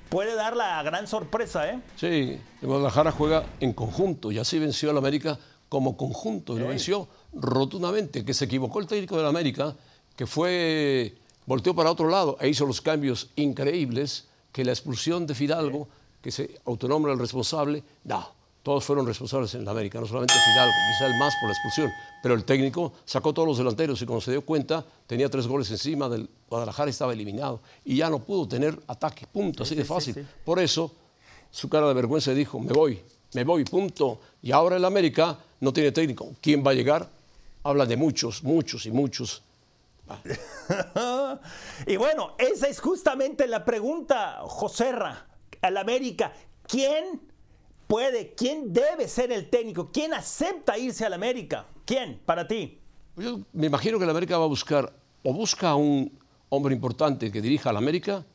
puede 0.10 0.36
dar 0.36 0.58
la 0.58 0.84
gran 0.84 1.08
sorpresa, 1.08 1.70
¿eh? 1.70 1.79
Sí, 1.96 2.38
el 2.62 2.67
Guadalajara 2.67 3.13
juega 3.13 3.46
en 3.62 3.72
conjunto 3.72 4.29
y 4.29 4.39
así 4.39 4.60
venció 4.60 4.89
al 4.89 4.98
América 4.98 5.39
como 5.70 5.96
conjunto 5.96 6.58
y 6.58 6.60
lo 6.60 6.67
venció 6.67 7.08
rotundamente, 7.31 8.25
que 8.25 8.34
se 8.34 8.43
equivocó 8.43 8.81
el 8.81 8.88
técnico 8.88 9.15
del 9.15 9.27
América, 9.27 9.74
que 10.17 10.27
fue 10.27 11.15
volteó 11.51 11.75
para 11.75 11.91
otro 11.91 12.08
lado 12.08 12.38
e 12.39 12.48
hizo 12.48 12.65
los 12.65 12.79
cambios 12.79 13.29
increíbles 13.36 14.29
que 14.53 14.63
la 14.63 14.72
expulsión 14.72 15.27
de 15.27 15.36
Fidalgo, 15.36 15.89
que 16.22 16.31
se 16.31 16.62
autonombra 16.63 17.12
el 17.12 17.20
responsable, 17.20 17.84
no, 18.05 18.25
todos 18.63 18.86
fueron 18.86 19.05
responsables 19.05 19.53
en 19.55 19.65
la 19.65 19.72
América, 19.72 20.00
no 20.00 20.05
solamente 20.05 20.34
Fidalgo, 20.34 20.72
quizá 20.72 21.08
el 21.08 21.20
más 21.20 21.34
por 21.41 21.50
la 21.50 21.53
expulsión, 21.53 21.91
pero 22.24 22.36
el 22.36 22.46
técnico 22.46 22.93
sacó 23.03 23.34
todos 23.34 23.50
los 23.50 23.58
delanteros 23.58 24.01
y 24.01 24.05
cuando 24.05 24.22
se 24.22 24.31
dio 24.31 24.46
cuenta 24.46 24.86
tenía 25.05 25.29
tres 25.29 25.46
goles 25.46 25.70
encima 25.72 26.08
del 26.08 26.29
Guadalajara 26.50 26.89
y 26.89 26.91
estaba 26.91 27.12
eliminado 27.12 27.60
y 27.84 27.98
ya 27.98 28.10
no 28.10 28.20
pudo 28.20 28.48
tener 28.48 28.79
ataque, 28.88 29.27
punto, 29.27 29.63
así 29.63 29.75
de 29.75 29.84
fácil. 29.84 30.25
Por 30.46 30.58
eso 30.58 30.89
su 31.51 31.67
cara 31.67 31.86
de 31.89 31.93
vergüenza 31.93 32.34
dijo, 32.34 32.62
me 32.62 32.72
voy, 32.72 32.98
me 33.34 33.43
voy, 33.43 33.65
punto. 33.65 34.22
Y 34.41 34.53
ahora 34.53 34.77
el 34.77 34.86
América 34.86 35.38
no 35.60 35.74
tiene 35.74 35.91
técnico. 35.91 36.31
¿Quién 36.39 36.63
va 36.65 36.72
a 36.72 36.75
llegar? 36.75 37.10
Habla 37.63 37.86
de 37.86 37.98
muchos, 37.98 38.41
muchos 38.41 38.86
y 38.86 38.91
muchos. 38.91 39.43
y 41.85 41.95
bueno, 41.97 42.35
esa 42.38 42.67
es 42.67 42.79
justamente 42.79 43.47
la 43.47 43.63
pregunta, 43.65 44.39
Joserra, 44.43 45.27
al 45.61 45.77
América. 45.77 46.33
¿Quién 46.67 47.21
puede, 47.88 48.33
quién 48.35 48.71
debe 48.71 49.07
ser 49.07 49.31
el 49.31 49.50
técnico? 49.50 49.91
¿Quién 49.91 50.13
acepta 50.13 50.77
irse 50.77 51.05
al 51.05 51.13
América? 51.13 51.65
¿Quién 51.85 52.21
para 52.25 52.47
ti? 52.47 52.79
Yo 53.17 53.41
me 53.53 53.67
imagino 53.67 53.97
que 53.97 54.05
el 54.05 54.09
América 54.09 54.38
va 54.38 54.45
a 54.45 54.47
buscar 54.47 54.93
o 55.23 55.33
busca 55.33 55.69
a 55.69 55.75
un 55.75 56.17
hombre 56.50 56.73
importante 56.73 57.31
que 57.31 57.41
dirija 57.41 57.69
al 57.69 57.77
América, 57.77 58.25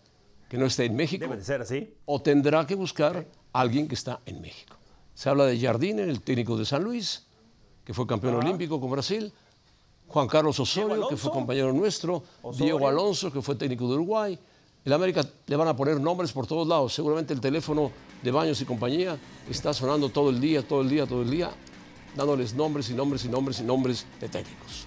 que 0.48 0.58
no 0.58 0.66
esté 0.66 0.84
en 0.84 0.96
México. 0.96 1.24
Debe 1.24 1.36
de 1.36 1.44
ser 1.44 1.60
así. 1.62 1.94
O 2.04 2.20
tendrá 2.20 2.66
que 2.66 2.74
buscar 2.74 3.26
a 3.52 3.60
alguien 3.60 3.88
que 3.88 3.94
está 3.94 4.20
en 4.26 4.40
México. 4.40 4.76
Se 5.14 5.28
habla 5.28 5.46
de 5.46 5.58
Jardine, 5.58 6.02
el 6.02 6.20
técnico 6.20 6.56
de 6.56 6.64
San 6.64 6.84
Luis, 6.84 7.26
que 7.84 7.94
fue 7.94 8.06
campeón 8.06 8.34
olímpico 8.34 8.80
con 8.80 8.90
Brasil. 8.90 9.32
Juan 10.08 10.28
Carlos 10.28 10.58
Osorio, 10.60 11.08
que 11.08 11.16
fue 11.16 11.30
compañero 11.30 11.72
nuestro. 11.72 12.22
Diego 12.56 12.86
Alonso, 12.88 13.32
que 13.32 13.42
fue 13.42 13.54
técnico 13.54 13.86
de 13.88 13.94
Uruguay. 13.94 14.38
El 14.84 14.92
América 14.92 15.24
le 15.46 15.56
van 15.56 15.66
a 15.66 15.74
poner 15.74 16.00
nombres 16.00 16.32
por 16.32 16.46
todos 16.46 16.66
lados. 16.66 16.94
Seguramente 16.94 17.34
el 17.34 17.40
teléfono 17.40 17.90
de 18.22 18.30
Baños 18.30 18.60
y 18.60 18.64
compañía 18.64 19.18
está 19.50 19.74
sonando 19.74 20.08
todo 20.08 20.30
el 20.30 20.40
día, 20.40 20.66
todo 20.66 20.80
el 20.80 20.88
día, 20.88 21.06
todo 21.06 21.22
el 21.22 21.30
día, 21.30 21.50
dándoles 22.14 22.54
nombres 22.54 22.88
y 22.90 22.94
nombres 22.94 23.24
y 23.24 23.28
nombres 23.28 23.60
y 23.60 23.64
nombres 23.64 24.06
de 24.20 24.28
técnicos. 24.28 24.86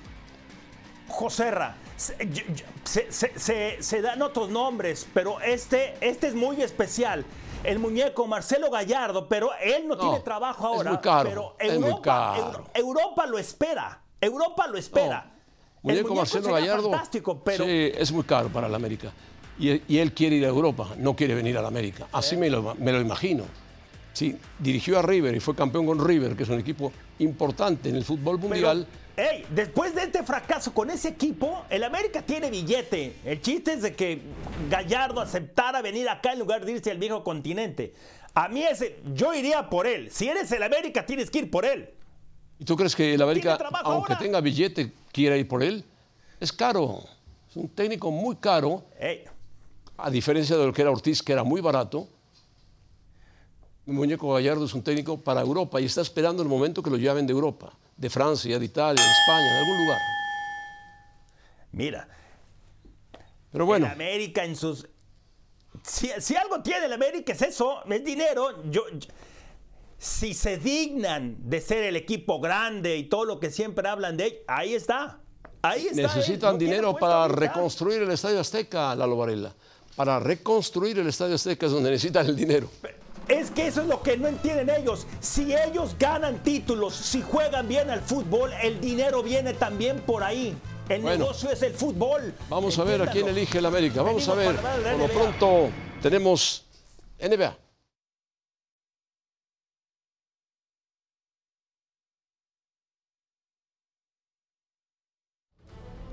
Joserra, 1.10 1.76
se, 1.98 3.82
se, 3.82 4.02
dan 4.02 4.22
otros 4.22 4.50
nombres, 4.50 5.06
pero 5.14 5.42
este, 5.42 5.96
este 6.00 6.28
es 6.28 6.34
muy 6.34 6.62
especial. 6.62 7.26
El 7.66 7.80
muñeco 7.80 8.26
Marcelo 8.26 8.72
Gallardo, 8.72 9.28
pero 9.28 9.50
él 9.62 9.86
no, 9.86 9.98
tiene 9.98 10.22
trabajo 10.22 10.66
ahora. 10.66 10.92
Es 10.92 10.96
muy 10.96 11.02
caro, 11.02 11.30
pero 11.30 11.56
Europa, 11.60 12.64
Europa 12.74 13.26
lo 13.26 13.38
espera. 13.38 14.02
Europa 14.22 14.68
lo 14.68 14.78
espera. 14.78 15.32
Muñeco, 15.82 16.14
Marcelo 16.14 16.54
Gallardo. 16.54 16.92
Fantástico, 16.92 17.42
pero... 17.44 17.66
Sí, 17.66 17.92
es 17.96 18.12
muy 18.12 18.24
caro 18.24 18.50
para 18.50 18.68
la 18.68 18.76
América. 18.76 19.12
Y, 19.58 19.98
él 19.98 20.14
quiere 20.14 20.38
ir 20.38 20.46
a 20.46 20.48
Europa, 20.48 20.96
no 20.98 21.16
quiere 21.16 21.36
venir 21.36 21.58
a 21.58 21.62
la 21.62 21.68
América. 21.68 22.08
Así 22.14 22.38
me 22.38 22.50
lo, 22.50 22.76
me 22.76 22.92
lo 22.94 23.02
imagino. 23.02 23.44
Sí, 24.14 24.38
dirigió 24.58 25.00
a 25.00 25.02
River 25.02 25.36
y 25.36 25.40
fue 25.40 25.56
campeón 25.56 25.86
con 25.86 26.06
River, 26.06 26.36
que 26.36 26.44
es 26.44 26.50
un 26.50 26.60
equipo 26.60 26.92
importante 27.20 27.90
en 27.90 27.96
el 27.96 28.06
fútbol 28.06 28.40
mundial. 28.40 28.88
Hey, 29.16 29.46
después 29.50 29.94
de 29.94 30.04
este 30.04 30.24
fracaso 30.24 30.74
con 30.74 30.90
ese 30.90 31.10
equipo, 31.10 31.66
el 31.70 31.84
América 31.84 32.22
tiene 32.22 32.50
billete. 32.50 33.18
El 33.26 33.42
chiste 33.42 33.74
es 33.74 33.82
de 33.82 33.94
que 33.96 34.22
Gallardo 34.70 35.20
aceptara 35.20 35.82
venir 35.82 36.08
acá 36.08 36.32
en 36.32 36.40
lugar 36.40 36.66
de 36.66 36.72
irse 36.72 36.90
al 36.90 36.98
viejo 36.98 37.22
continente. 37.24 37.94
A 38.34 38.48
mí 38.48 38.64
ese, 38.64 39.00
yo 39.14 39.34
iría 39.34 39.70
por 39.70 39.88
él. 39.88 40.10
Si 40.10 40.30
eres 40.30 40.50
el 40.54 40.64
América, 40.64 41.06
tienes 41.06 41.30
que 41.30 41.40
ir 41.40 41.52
por 41.52 41.66
él. 41.66 41.90
¿Y 42.60 42.66
tú 42.66 42.76
crees 42.76 42.96
que 42.96 43.14
el 43.14 43.22
América, 43.22 43.58
aunque 43.84 44.16
tenga 44.18 44.42
billete, 44.42 44.94
quiera 45.12 45.38
ir 45.38 45.48
por 45.48 45.64
él? 45.64 45.84
Es 46.40 46.52
caro. 46.52 47.04
Es 47.50 47.56
un 47.56 47.70
técnico 47.70 48.12
muy 48.12 48.36
caro. 48.36 48.84
A 49.98 50.10
diferencia 50.10 50.58
de 50.58 50.66
lo 50.66 50.74
que 50.74 50.82
era 50.82 50.92
Ortiz, 50.92 51.24
que 51.24 51.32
era 51.32 51.44
muy 51.44 51.62
barato. 51.62 52.08
Muñeco 53.86 54.34
Gallardo 54.34 54.66
es 54.66 54.74
un 54.74 54.84
técnico 54.84 55.20
para 55.20 55.42
Europa 55.42 55.82
y 55.82 55.86
está 55.86 56.02
esperando 56.02 56.44
el 56.44 56.50
momento 56.50 56.84
que 56.84 56.92
lo 56.92 56.98
lleven 56.98 57.26
de 57.26 57.34
Europa 57.34 57.74
de 58.00 58.10
Francia, 58.10 58.58
de 58.58 58.66
Italia, 58.66 59.04
de 59.04 59.12
España, 59.12 59.54
de 59.54 59.60
algún 59.60 59.78
lugar. 59.78 60.00
Mira. 61.72 62.08
Pero 63.52 63.66
bueno. 63.66 63.86
En 63.88 63.92
América, 63.92 64.46
en 64.46 64.56
sus. 64.56 64.88
Si, 65.84 66.36
algo 66.36 66.62
tiene 66.62 66.86
el 66.86 66.94
América 66.94 67.34
es 67.34 67.42
eso, 67.42 67.84
es 67.86 68.04
dinero. 68.04 68.64
Yo, 68.72 68.86
si 70.00 70.34
se 70.34 70.58
dignan 70.58 71.36
de 71.42 71.60
ser 71.60 71.84
el 71.84 71.98
equipo 71.98 72.40
grande 72.40 72.98
y 72.98 73.04
todo 73.04 73.26
lo 73.26 73.40
que 73.40 73.52
siempre 73.52 73.88
hablan 73.88 74.16
de 74.16 74.28
ellos, 74.28 74.40
ahí 74.48 74.74
está. 74.74 75.20
Ahí 75.62 75.88
está. 75.88 76.02
Necesitan 76.02 76.58
dinero 76.58 76.96
para 76.96 77.28
reconstruir 77.28 78.02
el 78.02 78.12
Estadio 78.12 78.40
Azteca, 78.40 78.96
Lalo 78.96 79.18
Varela. 79.18 79.54
Para 79.98 80.18
reconstruir 80.18 80.98
el 81.00 81.08
Estadio 81.08 81.36
Azteca 81.36 81.66
es 81.66 81.74
donde 81.74 81.92
necesitan 81.92 82.26
el 82.26 82.36
dinero. 82.36 82.70
Es 83.28 83.52
que 83.52 83.68
eso 83.68 83.82
es 83.82 83.88
lo 83.88 84.02
que 84.02 84.18
no 84.18 84.30
entienden 84.30 84.70
ellos. 84.70 85.06
Si 85.20 85.54
ellos 85.54 85.96
ganan 86.00 86.42
títulos, 86.44 86.96
si 86.96 87.22
juegan 87.22 87.68
bien 87.68 87.90
al 87.90 88.02
fútbol, 88.02 88.54
el 88.64 88.80
dinero 88.80 89.22
viene 89.22 89.54
también 89.54 90.00
por 90.00 90.24
ahí. 90.24 90.58
El 90.88 91.04
negocio 91.04 91.52
es 91.52 91.62
el 91.62 91.74
fútbol. 91.74 92.34
Vamos 92.50 92.80
a 92.80 92.86
ver 92.86 93.02
a 93.02 93.12
quién 93.12 93.28
elige 93.28 93.60
el 93.60 93.66
América. 93.66 94.02
Vamos 94.02 94.28
a 94.30 94.34
ver. 94.34 94.56
Por 94.56 94.98
lo 94.98 95.08
pronto 95.08 95.70
tenemos 96.02 96.66
NBA. 97.20 97.69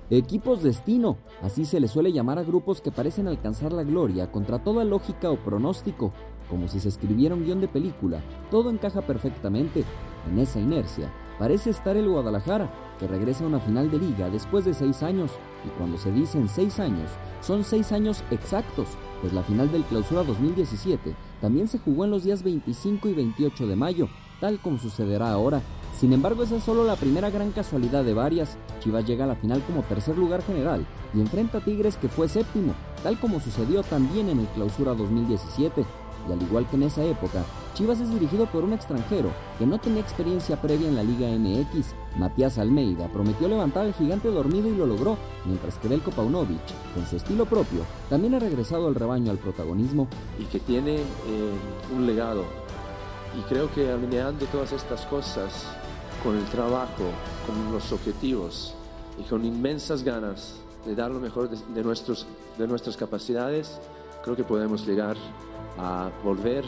Equipos 0.08 0.62
destino, 0.62 1.16
así 1.42 1.64
se 1.64 1.80
le 1.80 1.88
suele 1.88 2.12
llamar 2.12 2.38
a 2.38 2.44
grupos 2.44 2.80
que 2.80 2.92
parecen 2.92 3.26
alcanzar 3.26 3.72
la 3.72 3.82
gloria 3.82 4.30
contra 4.30 4.62
toda 4.62 4.84
lógica 4.84 5.32
o 5.32 5.36
pronóstico, 5.36 6.12
como 6.48 6.68
si 6.68 6.78
se 6.78 6.88
escribiera 6.88 7.34
un 7.34 7.44
guion 7.44 7.60
de 7.60 7.66
película, 7.66 8.22
todo 8.48 8.70
encaja 8.70 9.02
perfectamente. 9.02 9.82
En 10.30 10.38
esa 10.38 10.60
inercia, 10.60 11.12
parece 11.40 11.70
estar 11.70 11.96
el 11.96 12.08
Guadalajara, 12.08 12.72
que 13.00 13.08
regresa 13.08 13.42
a 13.42 13.48
una 13.48 13.58
final 13.58 13.90
de 13.90 13.98
liga 13.98 14.30
después 14.30 14.64
de 14.64 14.74
seis 14.74 15.02
años, 15.02 15.32
y 15.64 15.76
cuando 15.76 15.98
se 15.98 16.12
dicen 16.12 16.48
seis 16.48 16.78
años, 16.78 17.10
son 17.40 17.64
seis 17.64 17.90
años 17.90 18.22
exactos, 18.30 18.86
pues 19.20 19.32
la 19.32 19.42
final 19.42 19.72
del 19.72 19.82
Clausura 19.82 20.22
2017 20.22 21.16
también 21.40 21.66
se 21.66 21.78
jugó 21.80 22.04
en 22.04 22.12
los 22.12 22.22
días 22.22 22.44
25 22.44 23.08
y 23.08 23.14
28 23.14 23.66
de 23.66 23.74
mayo, 23.74 24.08
tal 24.40 24.60
como 24.60 24.78
sucederá 24.78 25.32
ahora. 25.32 25.62
Sin 25.98 26.12
embargo, 26.12 26.42
esa 26.42 26.56
es 26.56 26.64
solo 26.64 26.84
la 26.84 26.96
primera 26.96 27.30
gran 27.30 27.52
casualidad 27.52 28.04
de 28.04 28.12
varias. 28.12 28.58
Chivas 28.80 29.06
llega 29.06 29.24
a 29.24 29.28
la 29.28 29.36
final 29.36 29.62
como 29.62 29.82
tercer 29.82 30.18
lugar 30.18 30.42
general 30.42 30.86
y 31.14 31.20
enfrenta 31.20 31.58
a 31.58 31.64
Tigres 31.64 31.96
que 31.96 32.08
fue 32.08 32.28
séptimo, 32.28 32.74
tal 33.02 33.18
como 33.18 33.40
sucedió 33.40 33.82
también 33.82 34.28
en 34.28 34.40
el 34.40 34.46
Clausura 34.48 34.92
2017 34.92 35.84
y 36.28 36.32
al 36.32 36.42
igual 36.42 36.66
que 36.68 36.76
en 36.76 36.82
esa 36.84 37.04
época, 37.04 37.44
Chivas 37.74 38.00
es 38.00 38.10
dirigido 38.10 38.46
por 38.46 38.64
un 38.64 38.72
extranjero 38.72 39.30
que 39.58 39.66
no 39.66 39.78
tenía 39.78 40.00
experiencia 40.00 40.60
previa 40.60 40.88
en 40.88 40.96
la 40.96 41.02
Liga 41.02 41.28
MX. 41.28 41.94
Matías 42.18 42.58
Almeida 42.58 43.08
prometió 43.08 43.48
levantar 43.48 43.84
al 43.84 43.94
gigante 43.94 44.28
dormido 44.28 44.68
y 44.68 44.76
lo 44.76 44.86
logró, 44.86 45.16
mientras 45.44 45.78
que 45.78 45.88
Belko 45.88 46.10
Paunovic, 46.10 46.60
con 46.94 47.06
su 47.06 47.16
estilo 47.16 47.44
propio, 47.44 47.82
también 48.10 48.34
ha 48.34 48.38
regresado 48.38 48.88
al 48.88 48.94
rebaño 48.94 49.30
al 49.30 49.38
protagonismo. 49.38 50.08
Y 50.38 50.44
que 50.44 50.58
tiene 50.58 50.96
eh, 50.96 51.02
un 51.94 52.06
legado. 52.06 52.44
Y 53.38 53.42
creo 53.48 53.70
que 53.72 53.92
alineando 53.92 54.46
todas 54.46 54.72
estas 54.72 55.04
cosas 55.06 55.66
con 56.26 56.36
el 56.36 56.44
trabajo, 56.46 57.04
con 57.46 57.72
los 57.72 57.92
objetivos 57.92 58.74
y 59.16 59.22
con 59.22 59.44
inmensas 59.44 60.02
ganas 60.02 60.56
de 60.84 60.96
dar 60.96 61.12
lo 61.12 61.20
mejor 61.20 61.48
de, 61.48 61.84
nuestros, 61.84 62.26
de 62.58 62.66
nuestras 62.66 62.96
capacidades, 62.96 63.78
creo 64.24 64.34
que 64.34 64.42
podemos 64.42 64.84
llegar 64.84 65.16
a 65.78 66.10
volver 66.24 66.64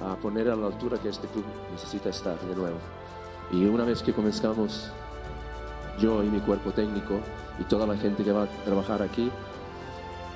a 0.00 0.14
poner 0.14 0.48
a 0.48 0.54
la 0.54 0.68
altura 0.68 0.96
que 0.96 1.08
este 1.08 1.26
club 1.26 1.44
necesita 1.72 2.08
estar 2.08 2.38
de 2.40 2.54
nuevo. 2.54 2.76
Y 3.50 3.64
una 3.64 3.84
vez 3.84 4.00
que 4.00 4.12
comenzamos, 4.12 4.92
yo 5.98 6.22
y 6.22 6.28
mi 6.28 6.38
cuerpo 6.38 6.70
técnico 6.70 7.18
y 7.58 7.64
toda 7.64 7.88
la 7.88 7.96
gente 7.96 8.22
que 8.22 8.30
va 8.30 8.44
a 8.44 8.64
trabajar 8.64 9.02
aquí, 9.02 9.28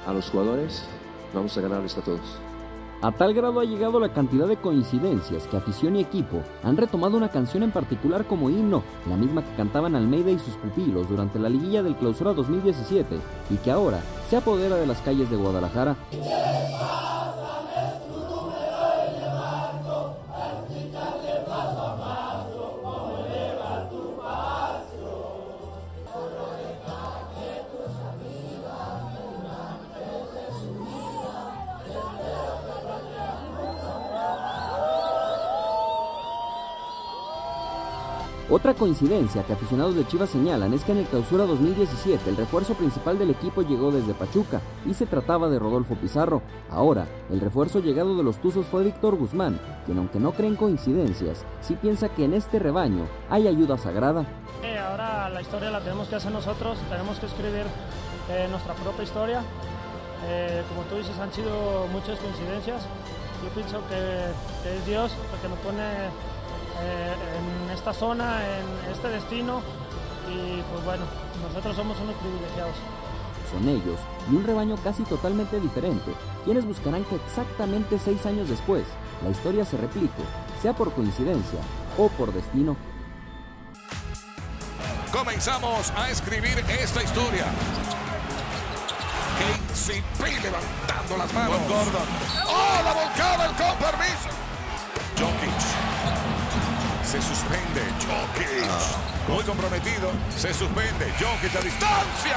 a 0.04 0.12
los 0.12 0.28
jugadores, 0.30 0.82
vamos 1.32 1.56
a 1.56 1.60
ganarles 1.60 1.96
a 1.96 2.00
todos. 2.00 2.43
A 3.04 3.12
tal 3.12 3.34
grado 3.34 3.60
ha 3.60 3.66
llegado 3.66 4.00
la 4.00 4.14
cantidad 4.14 4.48
de 4.48 4.56
coincidencias 4.56 5.46
que 5.46 5.58
afición 5.58 5.94
y 5.94 6.00
equipo 6.00 6.42
han 6.62 6.78
retomado 6.78 7.18
una 7.18 7.28
canción 7.28 7.62
en 7.62 7.70
particular 7.70 8.24
como 8.24 8.48
himno, 8.48 8.82
la 9.06 9.14
misma 9.14 9.44
que 9.44 9.54
cantaban 9.56 9.94
Almeida 9.94 10.30
y 10.30 10.38
sus 10.38 10.54
pupilos 10.54 11.06
durante 11.06 11.38
la 11.38 11.50
liguilla 11.50 11.82
del 11.82 11.96
Clausura 11.96 12.32
2017 12.32 13.18
y 13.50 13.56
que 13.56 13.70
ahora 13.70 14.00
se 14.30 14.38
apodera 14.38 14.76
de 14.76 14.86
las 14.86 15.02
calles 15.02 15.28
de 15.28 15.36
Guadalajara. 15.36 15.96
Otra 38.54 38.72
coincidencia 38.72 39.42
que 39.42 39.52
aficionados 39.52 39.96
de 39.96 40.06
Chivas 40.06 40.30
señalan 40.30 40.72
es 40.74 40.84
que 40.84 40.92
en 40.92 40.98
el 40.98 41.06
clausura 41.06 41.44
2017 41.44 42.30
el 42.30 42.36
refuerzo 42.36 42.74
principal 42.74 43.18
del 43.18 43.30
equipo 43.30 43.62
llegó 43.62 43.90
desde 43.90 44.14
Pachuca 44.14 44.60
y 44.86 44.94
se 44.94 45.06
trataba 45.06 45.48
de 45.48 45.58
Rodolfo 45.58 45.96
Pizarro. 45.96 46.40
Ahora, 46.70 47.08
el 47.32 47.40
refuerzo 47.40 47.80
llegado 47.80 48.16
de 48.16 48.22
los 48.22 48.38
Tuzos 48.38 48.66
fue 48.66 48.84
Víctor 48.84 49.16
Guzmán, 49.16 49.58
quien 49.86 49.98
aunque 49.98 50.20
no 50.20 50.30
cree 50.30 50.50
en 50.50 50.54
coincidencias, 50.54 51.44
sí 51.62 51.74
piensa 51.74 52.10
que 52.10 52.26
en 52.26 52.34
este 52.34 52.60
rebaño 52.60 53.08
hay 53.28 53.48
ayuda 53.48 53.76
sagrada. 53.76 54.24
Eh, 54.62 54.78
ahora 54.78 55.28
la 55.30 55.42
historia 55.42 55.72
la 55.72 55.80
tenemos 55.80 56.06
que 56.06 56.14
hacer 56.14 56.30
nosotros, 56.30 56.78
tenemos 56.88 57.18
que 57.18 57.26
escribir 57.26 57.64
eh, 58.30 58.46
nuestra 58.52 58.74
propia 58.74 59.02
historia. 59.02 59.42
Eh, 60.28 60.62
como 60.68 60.82
tú 60.82 60.94
dices, 60.94 61.18
han 61.18 61.32
sido 61.32 61.88
muchas 61.90 62.20
coincidencias. 62.20 62.82
Yo 63.42 63.50
pienso 63.50 63.80
que, 63.88 64.76
es 64.76 64.86
Dios 64.86 65.10
el 65.10 65.40
que 65.40 65.48
nos 65.48 65.58
pone 65.58 65.82
eh, 66.80 67.14
en 67.38 67.70
esta 67.70 67.92
zona, 67.92 68.40
en 68.44 68.92
este 68.92 69.08
destino. 69.08 69.62
Y 70.28 70.62
pues 70.72 70.84
bueno, 70.84 71.04
nosotros 71.46 71.76
somos 71.76 71.98
unos 72.00 72.14
privilegiados. 72.16 72.74
Son 73.50 73.68
ellos 73.68 74.00
y 74.30 74.36
un 74.36 74.44
rebaño 74.44 74.76
casi 74.82 75.02
totalmente 75.04 75.60
diferente, 75.60 76.12
quienes 76.44 76.64
buscarán 76.64 77.04
que 77.04 77.16
exactamente 77.16 77.98
seis 77.98 78.24
años 78.26 78.48
después 78.48 78.84
la 79.22 79.30
historia 79.30 79.64
se 79.64 79.76
replique, 79.76 80.22
sea 80.62 80.72
por 80.72 80.92
coincidencia 80.92 81.60
o 81.98 82.08
por 82.08 82.32
destino. 82.32 82.76
Comenzamos 85.12 85.92
a 85.96 86.10
escribir 86.10 86.58
esta 86.80 87.02
historia. 87.02 87.44
Casey 89.68 90.02
P 90.18 90.30
levantando 90.40 91.16
las 91.18 91.32
manos. 91.32 91.58
Gordon. 91.68 92.08
¡Oh, 92.46 92.82
la 92.84 92.92
volcada 92.92 93.46
el 93.46 93.56
con 93.56 93.76
permiso! 93.78 94.28
Jokic 95.18 95.83
se 97.14 97.22
suspende. 97.22 97.80
Jokic. 98.02 99.28
Muy 99.28 99.44
comprometido. 99.44 100.10
Se 100.36 100.52
suspende. 100.52 101.12
Jokic 101.20 101.54
a 101.54 101.60
distancia. 101.60 102.36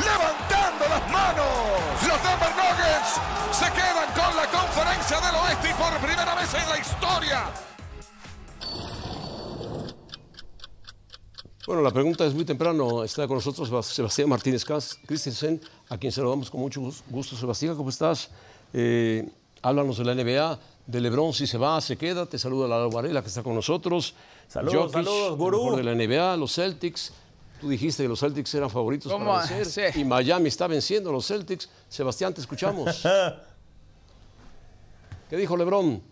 Levantando 0.00 0.84
las 0.88 1.10
manos. 1.10 1.46
Los 2.08 2.22
Denver 2.22 2.52
Nuggets 2.56 3.20
se 3.52 3.66
quedan 3.72 4.08
con 4.14 4.36
la 4.36 4.46
conferencia 4.48 5.20
del 5.20 5.34
oeste 5.36 5.68
y 5.68 5.74
por 5.74 5.92
primera 5.98 6.34
vez 6.34 6.54
en 6.54 6.68
la 6.70 6.78
historia. 6.78 7.44
Bueno, 11.66 11.82
la 11.82 11.90
pregunta 11.90 12.24
es 12.24 12.32
muy 12.32 12.46
temprano. 12.46 13.04
Está 13.04 13.26
con 13.26 13.36
nosotros 13.36 13.68
Sebastián 13.88 14.28
Martínez 14.28 14.64
Christensen, 15.06 15.60
a 15.90 15.98
quien 15.98 16.12
saludamos 16.12 16.50
con 16.50 16.60
mucho 16.60 16.80
gusto. 17.10 17.36
Sebastián, 17.36 17.76
¿cómo 17.76 17.90
estás? 17.90 18.30
Eh, 18.72 19.28
háblanos 19.60 19.98
de 19.98 20.04
la 20.04 20.14
NBA 20.14 20.58
de 20.86 21.00
Lebron 21.00 21.32
si 21.32 21.46
se 21.46 21.58
va, 21.58 21.80
se 21.80 21.96
queda. 21.96 22.26
Te 22.26 22.38
saluda 22.38 22.68
la 22.68 22.86
Varela 22.86 23.22
que 23.22 23.28
está 23.28 23.42
con 23.42 23.54
nosotros. 23.54 24.14
Saludos, 24.48 24.92
saludos, 24.92 25.36
gurú. 25.36 25.76
de 25.76 25.82
la 25.82 25.94
NBA, 25.94 26.36
los 26.36 26.54
Celtics. 26.54 27.12
Tú 27.60 27.68
dijiste 27.68 28.02
que 28.02 28.08
los 28.08 28.20
Celtics 28.20 28.54
eran 28.54 28.70
favoritos 28.70 29.12
para 29.12 29.46
vencer 29.46 29.96
y 29.96 30.04
Miami 30.04 30.48
está 30.48 30.66
venciendo 30.66 31.10
a 31.10 31.12
los 31.12 31.26
Celtics. 31.26 31.68
Sebastián, 31.88 32.34
te 32.34 32.40
escuchamos. 32.40 33.02
¿Qué 35.30 35.36
dijo 35.36 35.56
Lebron? 35.56 36.02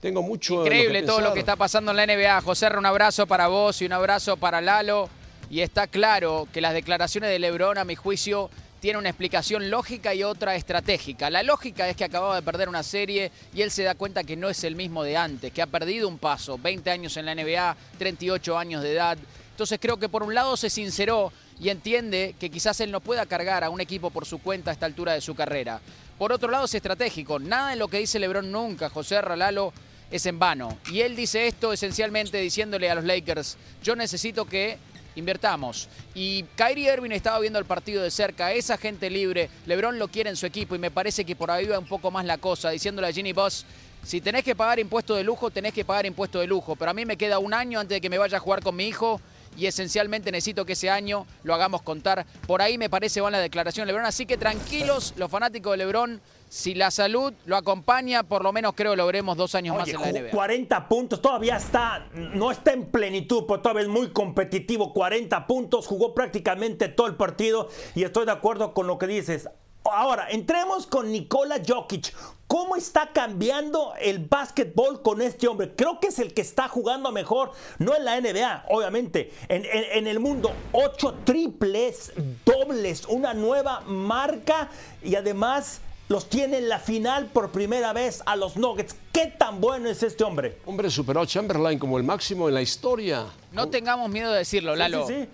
Tengo 0.00 0.22
mucho. 0.22 0.62
Increíble 0.62 1.02
todo 1.02 1.20
lo 1.20 1.32
que 1.32 1.40
está 1.40 1.56
pasando 1.56 1.90
en 1.92 1.96
la 1.96 2.06
NBA. 2.06 2.40
José, 2.40 2.68
un 2.76 2.86
abrazo 2.86 3.26
para 3.26 3.48
vos 3.48 3.80
y 3.82 3.86
un 3.86 3.92
abrazo 3.92 4.36
para 4.36 4.60
Lalo. 4.60 5.08
Y 5.48 5.60
está 5.60 5.86
claro 5.86 6.48
que 6.52 6.60
las 6.60 6.74
declaraciones 6.74 7.30
de 7.30 7.38
Lebron, 7.38 7.78
a 7.78 7.84
mi 7.84 7.94
juicio, 7.94 8.50
tiene 8.80 8.98
una 8.98 9.08
explicación 9.08 9.70
lógica 9.70 10.14
y 10.14 10.22
otra 10.22 10.54
estratégica. 10.54 11.30
La 11.30 11.42
lógica 11.42 11.88
es 11.88 11.96
que 11.96 12.04
acababa 12.04 12.36
de 12.36 12.42
perder 12.42 12.68
una 12.68 12.82
serie 12.82 13.32
y 13.54 13.62
él 13.62 13.70
se 13.70 13.82
da 13.82 13.94
cuenta 13.94 14.24
que 14.24 14.36
no 14.36 14.48
es 14.48 14.64
el 14.64 14.76
mismo 14.76 15.02
de 15.02 15.16
antes, 15.16 15.52
que 15.52 15.62
ha 15.62 15.66
perdido 15.66 16.08
un 16.08 16.18
paso, 16.18 16.58
20 16.58 16.90
años 16.90 17.16
en 17.16 17.26
la 17.26 17.34
NBA, 17.34 17.76
38 17.98 18.58
años 18.58 18.82
de 18.82 18.92
edad. 18.92 19.18
Entonces 19.50 19.78
creo 19.80 19.96
que 19.96 20.08
por 20.08 20.22
un 20.22 20.34
lado 20.34 20.56
se 20.56 20.68
sinceró 20.68 21.32
y 21.58 21.70
entiende 21.70 22.34
que 22.38 22.50
quizás 22.50 22.78
él 22.80 22.90
no 22.90 23.00
pueda 23.00 23.24
cargar 23.24 23.64
a 23.64 23.70
un 23.70 23.80
equipo 23.80 24.10
por 24.10 24.26
su 24.26 24.38
cuenta 24.38 24.70
a 24.70 24.74
esta 24.74 24.86
altura 24.86 25.14
de 25.14 25.22
su 25.22 25.34
carrera. 25.34 25.80
Por 26.18 26.32
otro 26.32 26.50
lado 26.50 26.66
es 26.66 26.74
estratégico. 26.74 27.38
Nada 27.38 27.70
de 27.70 27.76
lo 27.76 27.88
que 27.88 27.98
dice 27.98 28.18
Lebron 28.18 28.52
nunca, 28.52 28.90
José 28.90 29.20
Ralalo, 29.20 29.72
es 30.10 30.26
en 30.26 30.38
vano. 30.38 30.78
Y 30.90 31.00
él 31.00 31.16
dice 31.16 31.46
esto 31.46 31.72
esencialmente 31.72 32.38
diciéndole 32.38 32.90
a 32.90 32.94
los 32.94 33.04
Lakers, 33.04 33.56
yo 33.82 33.96
necesito 33.96 34.44
que 34.44 34.78
invertamos. 35.16 35.88
Y 36.14 36.44
Kyrie 36.54 36.92
Irving 36.92 37.10
estaba 37.10 37.40
viendo 37.40 37.58
el 37.58 37.64
partido 37.64 38.02
de 38.02 38.10
cerca, 38.10 38.52
esa 38.52 38.78
gente 38.78 39.10
libre, 39.10 39.50
LeBron 39.66 39.98
lo 39.98 40.08
quiere 40.08 40.30
en 40.30 40.36
su 40.36 40.46
equipo 40.46 40.74
y 40.74 40.78
me 40.78 40.90
parece 40.90 41.24
que 41.24 41.34
por 41.34 41.50
ahí 41.50 41.66
va 41.66 41.78
un 41.78 41.86
poco 41.86 42.10
más 42.10 42.24
la 42.24 42.38
cosa, 42.38 42.70
diciéndole 42.70 43.08
a 43.08 43.12
Ginny 43.12 43.32
Boss, 43.32 43.66
si 44.02 44.20
tenés 44.20 44.44
que 44.44 44.54
pagar 44.54 44.78
impuesto 44.78 45.16
de 45.16 45.24
lujo, 45.24 45.50
tenés 45.50 45.72
que 45.72 45.84
pagar 45.84 46.06
impuesto 46.06 46.38
de 46.38 46.46
lujo, 46.46 46.76
pero 46.76 46.92
a 46.92 46.94
mí 46.94 47.04
me 47.04 47.16
queda 47.16 47.40
un 47.40 47.52
año 47.52 47.80
antes 47.80 47.96
de 47.96 48.00
que 48.00 48.08
me 48.08 48.18
vaya 48.18 48.36
a 48.36 48.40
jugar 48.40 48.62
con 48.62 48.76
mi 48.76 48.86
hijo 48.86 49.20
y 49.56 49.66
esencialmente 49.66 50.30
necesito 50.30 50.64
que 50.64 50.74
ese 50.74 50.90
año 50.90 51.26
lo 51.42 51.54
hagamos 51.54 51.82
contar. 51.82 52.26
Por 52.46 52.62
ahí 52.62 52.78
me 52.78 52.90
parece 52.90 53.20
van 53.20 53.32
la 53.32 53.40
declaración 53.40 53.86
de 53.86 53.92
Lebron, 53.92 54.06
así 54.06 54.26
que 54.26 54.36
tranquilos 54.36 55.14
los 55.16 55.30
fanáticos 55.30 55.72
de 55.72 55.78
Lebron, 55.78 56.20
si 56.48 56.74
la 56.74 56.90
salud 56.90 57.32
lo 57.44 57.56
acompaña, 57.56 58.22
por 58.22 58.42
lo 58.42 58.52
menos 58.52 58.74
creo 58.74 58.94
lo 58.94 59.06
veremos 59.06 59.36
dos 59.36 59.54
años 59.54 59.76
más 59.76 59.88
en 59.88 60.00
la 60.00 60.12
NBA. 60.12 60.30
40 60.30 60.88
puntos, 60.88 61.20
todavía 61.20 61.56
está, 61.56 62.06
no 62.12 62.50
está 62.50 62.72
en 62.72 62.86
plenitud, 62.86 63.44
pero 63.46 63.60
todavía 63.60 63.82
es 63.82 63.88
muy 63.88 64.10
competitivo. 64.10 64.92
40 64.92 65.46
puntos, 65.46 65.86
jugó 65.86 66.14
prácticamente 66.14 66.88
todo 66.88 67.06
el 67.08 67.16
partido 67.16 67.68
y 67.94 68.04
estoy 68.04 68.26
de 68.26 68.32
acuerdo 68.32 68.74
con 68.74 68.86
lo 68.86 68.98
que 68.98 69.06
dices. 69.06 69.48
Ahora, 69.92 70.28
entremos 70.30 70.86
con 70.86 71.10
Nikola 71.10 71.60
Jokic. 71.66 72.12
¿Cómo 72.46 72.76
está 72.76 73.10
cambiando 73.12 73.94
el 74.00 74.20
básquetbol 74.20 75.02
con 75.02 75.20
este 75.20 75.48
hombre? 75.48 75.72
Creo 75.74 75.98
que 75.98 76.08
es 76.08 76.18
el 76.20 76.32
que 76.32 76.42
está 76.42 76.68
jugando 76.68 77.10
mejor, 77.10 77.52
no 77.78 77.96
en 77.96 78.04
la 78.04 78.20
NBA, 78.20 78.66
obviamente, 78.68 79.32
en, 79.48 79.64
en 79.64 80.06
el 80.06 80.20
mundo. 80.20 80.52
Ocho 80.70 81.14
triples, 81.24 82.12
dobles, 82.44 83.04
una 83.06 83.34
nueva 83.34 83.80
marca 83.80 84.70
y 85.02 85.16
además 85.16 85.80
los 86.08 86.28
tiene 86.28 86.58
en 86.58 86.68
la 86.68 86.78
final 86.78 87.26
por 87.26 87.50
primera 87.50 87.92
vez 87.92 88.22
a 88.26 88.36
los 88.36 88.56
Nuggets. 88.56 88.94
¿Qué 89.12 89.26
tan 89.26 89.60
bueno 89.60 89.88
es 89.88 90.04
este 90.04 90.22
hombre? 90.22 90.58
Hombre, 90.66 90.88
superó 90.88 91.22
a 91.22 91.26
Chamberlain 91.26 91.78
como 91.80 91.98
el 91.98 92.04
máximo 92.04 92.48
en 92.48 92.54
la 92.54 92.62
historia. 92.62 93.26
No 93.50 93.68
tengamos 93.68 94.08
miedo 94.08 94.30
de 94.30 94.38
decirlo, 94.38 94.76
Lalo. 94.76 95.06
Sí, 95.06 95.14
sí, 95.14 95.28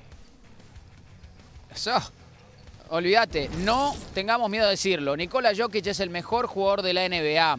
Eso. 1.74 2.12
Olvídate, 2.94 3.48
no 3.60 3.96
tengamos 4.12 4.50
miedo 4.50 4.66
de 4.66 4.72
decirlo. 4.72 5.16
Nikola 5.16 5.52
Jokic 5.56 5.86
es 5.86 6.00
el 6.00 6.10
mejor 6.10 6.46
jugador 6.46 6.82
de 6.82 6.92
la 6.92 7.08
NBA. 7.08 7.58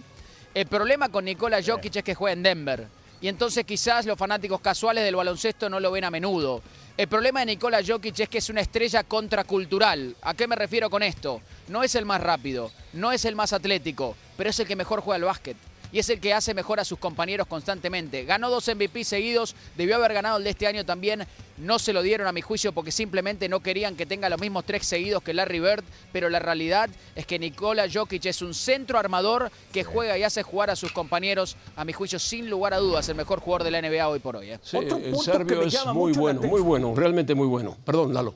El 0.54 0.68
problema 0.68 1.10
con 1.10 1.26
Nikola 1.26 1.60
Jokic 1.60 1.96
es 1.96 2.04
que 2.04 2.14
juega 2.14 2.34
en 2.34 2.44
Denver. 2.44 2.88
Y 3.20 3.30
entonces 3.30 3.66
quizás 3.66 4.06
los 4.06 4.16
fanáticos 4.16 4.62
casuales 4.62 5.04
del 5.04 5.16
baloncesto 5.16 5.72
no 5.72 5.80
lo 5.80 5.90
ven 5.90 6.04
a 6.04 6.12
menudo. 6.12 6.62
El 6.96 7.08
problema 7.08 7.40
de 7.40 7.48
Nikola 7.48 7.82
Jokic 7.84 8.20
es 8.20 8.30
que 8.30 8.38
es 8.38 8.50
una 8.52 8.62
estrella 8.62 9.02
contracultural. 9.06 10.16
¿A 10.22 10.36
qué 10.36 10.48
me 10.48 10.56
refiero 10.56 10.92
con 10.92 11.02
esto? 11.02 11.42
No 11.68 11.82
es 11.82 11.96
el 11.96 12.06
más 12.06 12.22
rápido, 12.22 12.72
no 12.94 13.12
es 13.12 13.26
el 13.26 13.36
más 13.36 13.54
atlético, 13.54 14.16
pero 14.38 14.52
es 14.52 14.60
el 14.60 14.68
que 14.68 14.76
mejor 14.76 15.02
juega 15.02 15.16
al 15.16 15.24
básquet 15.24 15.58
y 15.94 16.00
es 16.00 16.10
el 16.10 16.20
que 16.20 16.34
hace 16.34 16.56
mejor 16.56 16.80
a 16.80 16.86
sus 16.86 16.98
compañeros 16.98 17.46
constantemente. 17.46 18.26
Ganó 18.26 18.50
dos 18.50 18.68
MVP 18.68 19.04
seguidos, 19.04 19.56
debió 19.78 19.96
haber 19.96 20.14
ganado 20.14 20.38
el 20.38 20.44
de 20.44 20.50
este 20.50 20.66
año 20.66 20.84
también. 20.84 21.26
No 21.58 21.78
se 21.78 21.94
lo 21.94 22.02
dieron 22.02 22.26
a 22.28 22.32
mi 22.32 22.42
juicio 22.42 22.72
porque 22.74 22.92
simplemente 22.92 23.48
no 23.48 23.60
querían 23.60 23.96
que 23.96 24.08
tenga 24.08 24.28
los 24.28 24.42
mismos 24.42 24.66
tres 24.66 24.88
seguidos 24.88 25.22
que 25.22 25.36
Larry 25.36 25.60
Bird, 25.60 25.84
pero 26.12 26.30
la 26.30 26.40
realidad 26.40 26.90
es 27.16 27.28
que 27.28 27.38
Nikola 27.38 27.86
Jokic 27.94 28.26
es 28.26 28.42
un 28.42 28.56
centro 28.56 28.98
armador 28.98 29.52
que 29.72 29.84
juega 29.84 30.18
y 30.18 30.24
hace 30.24 30.42
jugar 30.42 30.72
a 30.72 30.76
sus 30.76 30.92
compañeros, 30.92 31.56
a 31.76 31.86
mi 31.86 31.94
juicio, 31.94 32.18
sin 32.18 32.50
lugar 32.50 32.74
a 32.74 32.78
dudas, 32.78 33.08
el 33.10 33.16
mejor 33.16 33.40
jugador 33.40 33.64
de 33.64 33.72
la 33.72 33.82
NBA 33.82 34.08
hoy 34.08 34.20
por 34.20 34.36
hoy. 34.36 34.50
¿eh? 34.50 34.60
Sí, 34.64 34.78
el 34.78 35.16
serbio 35.18 35.62
es 35.62 35.86
muy 35.94 36.14
bueno, 36.14 36.42
muy 36.42 36.62
bueno, 36.62 36.96
realmente 36.96 37.36
muy 37.36 37.48
bueno. 37.48 37.78
Perdón, 37.86 38.16
Lalo. 38.16 38.34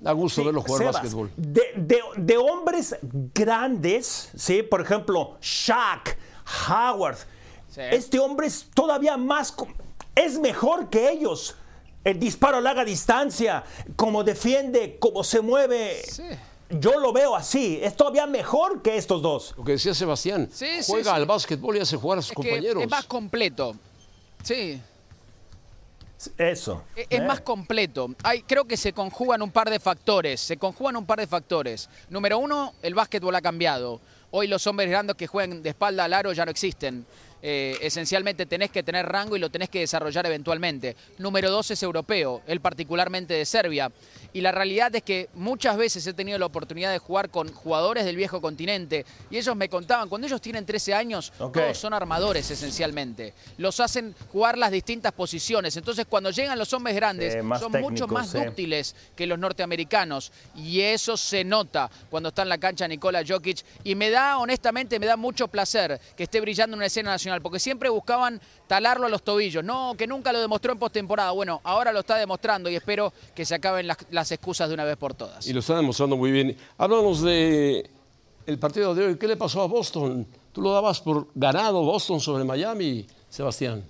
Da 0.00 0.12
gusto 0.12 0.42
verlo 0.42 0.62
jugar 0.62 0.84
básquetbol. 0.84 1.30
De, 1.36 2.36
hombres 2.38 2.96
grandes, 3.34 4.30
¿sí? 4.34 4.62
por 4.62 4.80
ejemplo, 4.80 5.36
Shaq, 5.42 6.16
Howard. 6.68 7.18
Este 7.76 8.18
hombre 8.18 8.46
es 8.46 8.66
todavía 8.74 9.16
más, 9.16 9.54
es 10.14 10.38
mejor 10.38 10.90
que 10.90 11.10
ellos. 11.10 11.56
El 12.02 12.18
disparo 12.18 12.56
a 12.56 12.60
larga 12.60 12.84
distancia, 12.84 13.62
como 13.94 14.24
defiende, 14.24 14.96
cómo 14.98 15.22
se 15.22 15.40
mueve. 15.40 16.02
Yo 16.70 16.98
lo 16.98 17.12
veo 17.12 17.34
así, 17.34 17.80
es 17.82 17.96
todavía 17.96 18.26
mejor 18.26 18.80
que 18.80 18.96
estos 18.96 19.20
dos. 19.20 19.54
Lo 19.56 19.64
que 19.64 19.72
decía 19.72 19.92
Sebastián, 19.92 20.48
juega 20.86 21.14
al 21.14 21.26
básquetbol 21.26 21.76
y 21.76 21.80
hace 21.80 21.96
jugar 21.96 22.18
a 22.18 22.22
sus 22.22 22.32
compañeros. 22.32 22.82
es 22.82 22.90
más 22.90 23.04
completo. 23.04 23.76
Sí. 24.42 24.80
Eso. 26.36 26.84
Es, 26.94 27.06
es 27.08 27.24
más 27.24 27.40
completo. 27.40 28.10
Hay, 28.22 28.42
creo 28.42 28.66
que 28.66 28.76
se 28.76 28.92
conjugan 28.92 29.42
un 29.42 29.50
par 29.50 29.70
de 29.70 29.80
factores. 29.80 30.40
Se 30.40 30.56
conjugan 30.58 30.96
un 30.96 31.06
par 31.06 31.18
de 31.18 31.26
factores. 31.26 31.88
Número 32.10 32.38
uno, 32.38 32.74
el 32.82 32.94
básquetbol 32.94 33.34
ha 33.34 33.40
cambiado. 33.40 34.00
Hoy 34.32 34.46
los 34.46 34.66
hombres 34.66 34.88
grandes 34.88 35.16
que 35.16 35.26
juegan 35.26 35.62
de 35.62 35.70
espalda 35.70 36.04
al 36.04 36.14
aro 36.14 36.32
ya 36.32 36.44
no 36.44 36.50
existen. 36.50 37.04
eh, 37.42 37.78
esencialmente 37.80 38.46
tenés 38.46 38.70
que 38.70 38.82
tener 38.82 39.06
rango 39.06 39.36
y 39.36 39.38
lo 39.38 39.50
tenés 39.50 39.68
que 39.68 39.80
desarrollar 39.80 40.26
eventualmente. 40.26 40.96
Número 41.18 41.50
dos 41.50 41.70
es 41.70 41.82
europeo, 41.82 42.42
él 42.46 42.60
particularmente 42.60 43.34
de 43.34 43.46
Serbia. 43.46 43.90
Y 44.32 44.40
la 44.40 44.52
realidad 44.52 44.94
es 44.94 45.02
que 45.02 45.28
muchas 45.34 45.76
veces 45.76 46.06
he 46.06 46.14
tenido 46.14 46.38
la 46.38 46.46
oportunidad 46.46 46.92
de 46.92 46.98
jugar 46.98 47.30
con 47.30 47.52
jugadores 47.52 48.04
del 48.04 48.16
viejo 48.16 48.40
continente 48.40 49.04
y 49.30 49.38
ellos 49.38 49.56
me 49.56 49.68
contaban, 49.68 50.08
cuando 50.08 50.26
ellos 50.26 50.40
tienen 50.40 50.64
13 50.64 50.94
años, 50.94 51.32
todos 51.36 51.76
son 51.76 51.94
armadores 51.94 52.50
esencialmente. 52.50 53.34
Los 53.58 53.80
hacen 53.80 54.14
jugar 54.32 54.56
las 54.56 54.70
distintas 54.70 55.12
posiciones. 55.12 55.76
Entonces 55.76 56.06
cuando 56.08 56.30
llegan 56.30 56.58
los 56.58 56.72
hombres 56.72 56.94
grandes 56.94 57.36
son 57.58 57.72
mucho 57.80 58.06
más 58.06 58.32
dúctiles 58.32 58.94
que 59.16 59.26
los 59.26 59.38
norteamericanos 59.38 60.32
y 60.54 60.80
eso 60.80 61.16
se 61.16 61.44
nota 61.44 61.90
cuando 62.08 62.28
está 62.28 62.42
en 62.42 62.48
la 62.48 62.58
cancha 62.58 62.86
Nikola 62.86 63.24
Jokic 63.26 63.64
y 63.84 63.94
me 63.94 64.10
da, 64.10 64.38
honestamente, 64.38 64.98
me 64.98 65.06
da 65.06 65.16
mucho 65.16 65.48
placer 65.48 66.00
que 66.16 66.24
esté 66.24 66.40
brillando 66.40 66.74
en 66.74 66.78
una 66.78 66.86
escena 66.86 67.10
nacional 67.10 67.42
porque 67.42 67.58
siempre 67.58 67.88
buscaban 67.88 68.40
talarlo 68.66 69.06
a 69.06 69.10
los 69.10 69.22
tobillos. 69.22 69.64
No, 69.64 69.94
que 69.96 70.06
nunca 70.06 70.32
lo 70.32 70.40
demostró 70.40 70.72
en 70.72 70.78
postemporada. 70.78 71.32
Bueno, 71.32 71.60
ahora 71.64 71.92
lo 71.92 72.00
está 72.00 72.16
demostrando 72.16 72.70
y 72.70 72.76
espero 72.76 73.12
que 73.34 73.44
se 73.44 73.54
acaben 73.54 73.86
las, 73.86 73.98
las 74.10 74.19
excusas 74.28 74.68
de 74.68 74.74
una 74.74 74.84
vez 74.84 74.96
por 74.96 75.14
todas. 75.14 75.46
Y 75.46 75.52
lo 75.52 75.60
está 75.60 75.76
demostrando 75.76 76.16
muy 76.16 76.32
bien. 76.32 76.56
Háblanos 76.76 77.22
de 77.22 77.88
el 78.46 78.58
partido 78.58 78.94
de 78.94 79.06
hoy. 79.06 79.16
¿Qué 79.16 79.28
le 79.28 79.36
pasó 79.36 79.62
a 79.62 79.66
Boston? 79.66 80.26
Tú 80.52 80.62
lo 80.62 80.72
dabas 80.72 81.00
por 81.00 81.28
ganado 81.34 81.82
Boston 81.82 82.20
sobre 82.20 82.42
Miami, 82.44 83.06
Sebastián. 83.28 83.84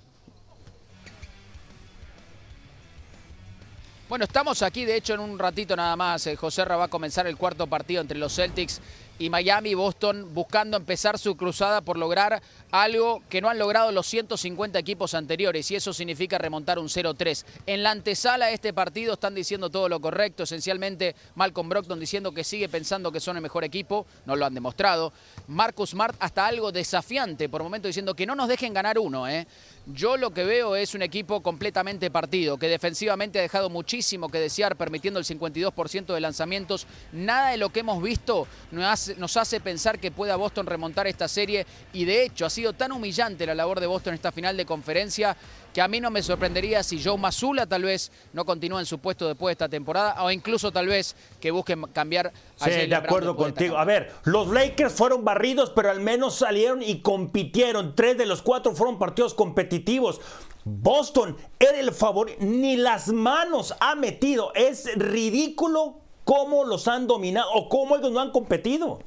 Bueno, 4.11 4.25
estamos 4.25 4.61
aquí, 4.61 4.83
de 4.83 4.97
hecho, 4.97 5.13
en 5.13 5.21
un 5.21 5.39
ratito 5.39 5.73
nada 5.73 5.95
más. 5.95 6.27
Eh, 6.27 6.35
José 6.35 6.65
Ra 6.65 6.75
va 6.75 6.83
a 6.83 6.87
comenzar 6.89 7.27
el 7.27 7.37
cuarto 7.37 7.65
partido 7.67 8.01
entre 8.01 8.17
los 8.17 8.35
Celtics 8.35 8.81
y 9.21 9.29
Miami, 9.29 9.75
Boston 9.75 10.33
buscando 10.33 10.77
empezar 10.77 11.19
su 11.19 11.37
cruzada 11.37 11.81
por 11.81 11.95
lograr 11.95 12.41
algo 12.71 13.21
que 13.29 13.39
no 13.39 13.49
han 13.49 13.59
logrado 13.59 13.91
los 13.91 14.07
150 14.07 14.79
equipos 14.79 15.13
anteriores 15.13 15.69
y 15.69 15.75
eso 15.75 15.93
significa 15.93 16.39
remontar 16.39 16.79
un 16.79 16.87
0-3. 16.87 17.45
En 17.67 17.83
la 17.83 17.91
antesala 17.91 18.47
de 18.47 18.55
este 18.55 18.73
partido 18.73 19.13
están 19.13 19.35
diciendo 19.35 19.69
todo 19.69 19.87
lo 19.89 19.99
correcto, 19.99 20.43
esencialmente 20.43 21.15
Malcolm 21.35 21.69
Brockton 21.69 21.99
diciendo 21.99 22.31
que 22.31 22.43
sigue 22.43 22.67
pensando 22.67 23.11
que 23.11 23.19
son 23.19 23.35
el 23.35 23.43
mejor 23.43 23.63
equipo, 23.63 24.07
no 24.25 24.35
lo 24.35 24.43
han 24.43 24.55
demostrado. 24.55 25.13
Marcus 25.47 25.91
Smart 25.91 26.15
hasta 26.19 26.47
algo 26.47 26.71
desafiante 26.71 27.47
por 27.47 27.61
momento 27.61 27.87
diciendo 27.87 28.15
que 28.15 28.25
no 28.25 28.33
nos 28.33 28.47
dejen 28.47 28.73
ganar 28.73 28.97
uno, 28.97 29.27
¿eh? 29.27 29.45
Yo 29.87 30.15
lo 30.15 30.31
que 30.31 30.43
veo 30.43 30.75
es 30.75 30.93
un 30.93 31.01
equipo 31.01 31.41
completamente 31.41 32.11
partido, 32.11 32.57
que 32.57 32.67
defensivamente 32.67 33.39
ha 33.39 33.41
dejado 33.41 33.67
muchísimo 33.71 34.29
que 34.29 34.39
desear, 34.39 34.75
permitiendo 34.75 35.19
el 35.19 35.25
52% 35.25 36.13
de 36.13 36.19
lanzamientos. 36.19 36.85
Nada 37.11 37.49
de 37.49 37.57
lo 37.57 37.69
que 37.69 37.79
hemos 37.79 38.01
visto 38.01 38.47
nos 38.69 39.37
hace, 39.37 39.59
pensar 39.59 39.97
que 39.97 40.11
pueda 40.11 40.35
Boston 40.35 40.67
remontar 40.67 41.07
esta 41.07 41.27
serie 41.27 41.65
y 41.93 42.05
de 42.05 42.23
hecho 42.23 42.45
ha 42.45 42.51
sido 42.51 42.73
tan 42.73 42.91
humillante 42.91 43.47
la 43.47 43.55
labor 43.55 43.79
de 43.79 43.87
Boston 43.87 44.11
en 44.13 44.15
esta 44.15 44.31
final 44.31 44.55
de 44.55 44.65
conferencia 44.65 45.35
que 45.73 45.81
a 45.81 45.87
mí 45.87 46.01
no 46.01 46.11
me 46.11 46.21
sorprendería 46.21 46.83
si 46.83 47.01
Joe 47.01 47.17
Mazula 47.17 47.65
tal 47.65 47.83
vez 47.83 48.11
no 48.33 48.45
continúa 48.45 48.79
en 48.79 48.85
su 48.85 48.99
puesto 48.99 49.27
después 49.27 49.51
de 49.51 49.53
esta 49.53 49.69
temporada 49.69 50.23
o 50.23 50.31
incluso 50.31 50.71
tal 50.71 50.87
vez 50.87 51.15
que 51.39 51.51
busquen 51.51 51.83
cambiar 51.93 52.33
a 52.59 52.65
Sí, 52.65 52.71
de 52.71 52.95
acuerdo 52.95 53.35
contigo. 53.35 53.77
A 53.77 53.85
ver, 53.85 54.11
los 54.23 54.47
Lakers 54.49 54.93
fueron 54.93 55.23
barridos, 55.23 55.71
pero 55.75 55.91
al 55.91 56.01
menos 56.01 56.35
salieron 56.35 56.83
y 56.83 57.01
compitieron. 57.01 57.95
Tres 57.95 58.17
de 58.17 58.25
los 58.25 58.41
cuatro 58.41 58.75
fueron 58.75 58.99
partidos 58.99 59.33
competitivos. 59.33 60.19
Boston 60.63 61.37
era 61.57 61.79
el 61.79 61.91
favorito, 61.91 62.37
ni 62.41 62.75
las 62.75 63.07
manos 63.07 63.73
ha 63.79 63.95
metido. 63.95 64.53
Es 64.53 64.89
ridículo 64.95 65.95
cómo 66.23 66.65
los 66.65 66.87
han 66.87 67.07
dominado 67.07 67.49
o 67.53 67.67
cómo 67.69 67.95
ellos 67.95 68.11
no 68.11 68.19
han 68.19 68.31
competido. 68.31 68.99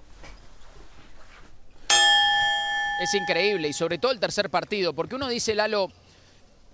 Es 3.02 3.12
increíble 3.14 3.68
y 3.68 3.72
sobre 3.72 3.98
todo 3.98 4.12
el 4.12 4.20
tercer 4.20 4.50
partido, 4.50 4.94
porque 4.94 5.16
uno 5.16 5.28
dice, 5.28 5.54
Lalo, 5.54 5.90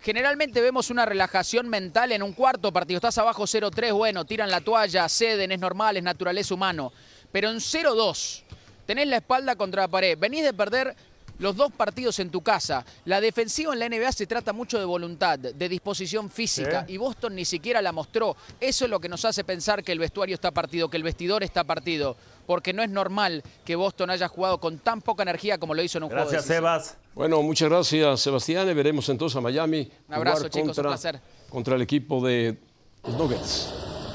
generalmente 0.03 0.61
vemos 0.61 0.91
una 0.91 1.05
relajación 1.05 1.69
mental 1.69 2.13
en 2.13 2.23
un 2.23 2.33
cuarto 2.33 2.73
partido. 2.73 2.99
Estás 2.99 3.19
abajo 3.19 3.45
0-3, 3.45 3.93
bueno, 3.93 4.25
tiran 4.25 4.51
la 4.51 4.61
toalla, 4.61 5.09
ceden, 5.09 5.53
es 5.53 5.59
normal, 5.59 5.97
es 5.97 6.03
naturaleza 6.03 6.55
humano. 6.55 6.93
Pero 7.33 7.51
en 7.51 7.59
0-2, 7.59 8.43
tenés 8.87 9.07
la 9.09 9.17
espalda 9.17 9.57
contra 9.57 9.83
la 9.83 9.89
pared, 9.89 10.19
venís 10.19 10.43
de 10.43 10.53
perder 10.53 10.97
los 11.39 11.57
dos 11.57 11.73
partidos 11.73 12.19
en 12.19 12.31
tu 12.31 12.43
casa. 12.43 12.85
La 13.07 13.21
defensiva 13.21 13.73
en 13.73 13.79
la 13.79 13.89
NBA 13.89 14.13
se 14.13 14.27
trata 14.27 14.53
mucho 14.53 14.79
de 14.79 14.85
voluntad, 14.85 15.39
de 15.39 15.69
disposición 15.69 16.31
física, 16.31 16.85
y 16.87 16.99
Boston 16.99 17.35
ni 17.35 17.47
siquiera 17.47 17.81
la 17.81 17.93
mostró. 17.93 18.37
Eso 18.61 18.85
es 18.85 18.91
lo 18.91 19.01
que 19.01 19.09
nos 19.09 19.25
hace 19.25 19.43
pensar 19.43 19.83
que 19.83 19.93
el 19.93 19.99
vestuario 19.99 20.35
está 20.35 20.51
partido, 20.51 20.91
que 20.91 20.99
el 20.99 21.03
vestidor 21.03 21.43
está 21.43 21.65
partido 21.65 22.17
porque 22.51 22.73
no 22.73 22.83
es 22.83 22.91
normal 22.91 23.45
que 23.65 23.77
Boston 23.77 24.11
haya 24.11 24.27
jugado 24.27 24.59
con 24.59 24.79
tan 24.79 25.03
poca 25.03 25.23
energía 25.23 25.59
como 25.59 25.73
lo 25.73 25.85
hizo 25.85 25.99
en 25.99 26.03
un 26.03 26.11
juego. 26.11 26.25
Gracias, 26.25 26.47
Sebas. 26.47 26.97
Bueno, 27.15 27.41
muchas 27.43 27.69
gracias, 27.69 28.23
Sebastián. 28.23 28.69
Y 28.69 28.75
veremos 28.75 29.09
entonces 29.09 29.37
a 29.37 29.41
Miami. 29.41 29.89
Un 30.09 30.15
abrazo, 30.17 30.49
chicos, 30.49 30.71
contra, 30.71 30.83
un 30.83 30.89
placer. 30.89 31.21
Contra 31.49 31.77
el 31.77 31.83
equipo 31.83 32.27
de 32.27 32.59
Nuggets. 33.05 33.73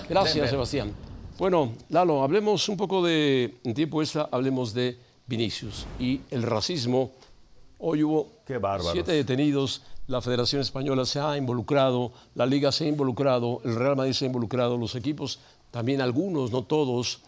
Gracias, 0.09 0.49
Sebastián. 0.49 0.93
Bueno, 1.37 1.75
Lalo, 1.87 2.23
hablemos 2.23 2.67
un 2.67 2.75
poco 2.75 3.01
de, 3.05 3.55
en 3.63 3.73
tiempo 3.73 4.01
extra, 4.01 4.27
hablemos 4.29 4.73
de 4.73 4.99
Vinicius 5.27 5.85
y 5.97 6.19
el 6.29 6.43
racismo. 6.43 7.13
Hoy 7.79 8.03
hubo 8.03 8.27
siete 8.91 9.13
detenidos, 9.13 9.81
la 10.07 10.19
Federación 10.19 10.61
Española 10.61 11.05
se 11.05 11.21
ha 11.21 11.37
involucrado, 11.37 12.11
la 12.33 12.45
Liga 12.45 12.73
se 12.73 12.83
ha 12.83 12.87
involucrado, 12.89 13.61
el 13.63 13.75
Real 13.77 13.95
Madrid 13.95 14.11
se 14.11 14.25
ha 14.25 14.27
involucrado, 14.27 14.75
los 14.75 14.93
equipos, 14.95 15.39
también 15.71 16.01
algunos, 16.01 16.51
no 16.51 16.63
todos, 16.63 17.21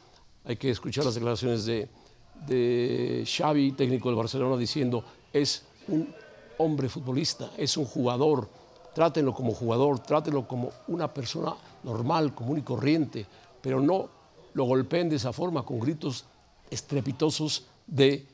hay 0.47 0.55
que 0.55 0.69
escuchar 0.69 1.03
las 1.03 1.15
declaraciones 1.15 1.65
de, 1.65 3.25
Xavi, 3.27 3.73
técnico 3.73 4.07
del 4.07 4.15
Barcelona, 4.15 4.55
diciendo 4.55 5.03
es 5.33 5.63
un 5.89 6.13
hombre 6.57 6.88
futbolista, 6.88 7.51
es 7.57 7.75
un 7.75 7.86
jugador, 7.86 8.47
trátenlo 8.95 9.33
como 9.33 9.53
jugador, 9.53 9.99
trátenlo 9.99 10.47
como 10.47 10.71
una 10.88 11.13
persona 11.13 11.53
normal, 11.83 12.33
común 12.33 12.60
y 12.60 12.62
corriente, 12.62 13.25
pero 13.62 13.81
no 13.81 14.10
lo 14.53 14.63
golpeen 14.63 15.10
de 15.10 15.17
esa 15.17 15.33
forma 15.33 15.63
con 15.63 15.79
gritos 15.79 16.23
estrepitosos 16.71 17.65
de 17.86 18.25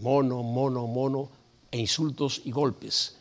mono, 0.00 0.42
mono, 0.42 0.86
mono 0.86 1.28
e 1.72 1.78
insultos 1.78 2.40
y 2.44 2.52
golpes. 2.52 3.16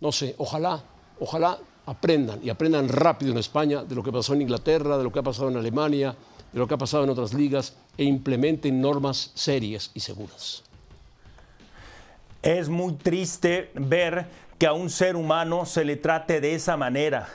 No 0.00 0.10
sé, 0.10 0.34
ojalá, 0.38 0.82
ojalá 1.20 1.58
aprendan 1.84 2.40
y 2.42 2.48
aprendan 2.48 2.88
rápido 2.88 3.32
en 3.32 3.38
España 3.38 3.84
de 3.84 3.94
lo 3.94 4.02
que 4.02 4.12
pasó 4.12 4.32
en 4.32 4.42
Inglaterra, 4.42 4.96
de 4.96 5.04
lo 5.04 5.12
que 5.12 5.18
ha 5.18 5.22
pasado 5.22 5.50
en 5.50 5.56
Alemania, 5.56 6.16
de 6.52 6.58
lo 6.58 6.66
que 6.66 6.74
ha 6.74 6.78
pasado 6.78 7.04
en 7.04 7.10
otras 7.10 7.32
ligas 7.32 7.76
e 7.96 8.04
implementen 8.04 8.80
normas 8.80 9.32
serias 9.34 9.90
y 9.94 10.00
seguras. 10.00 10.62
Es 12.42 12.68
muy 12.68 12.94
triste 12.94 13.70
ver 13.74 14.26
que 14.58 14.66
a 14.66 14.72
un 14.72 14.90
ser 14.90 15.16
humano 15.16 15.64
se 15.64 15.84
le 15.84 15.96
trate 15.96 16.40
de 16.40 16.54
esa 16.54 16.76
manera. 16.76 17.28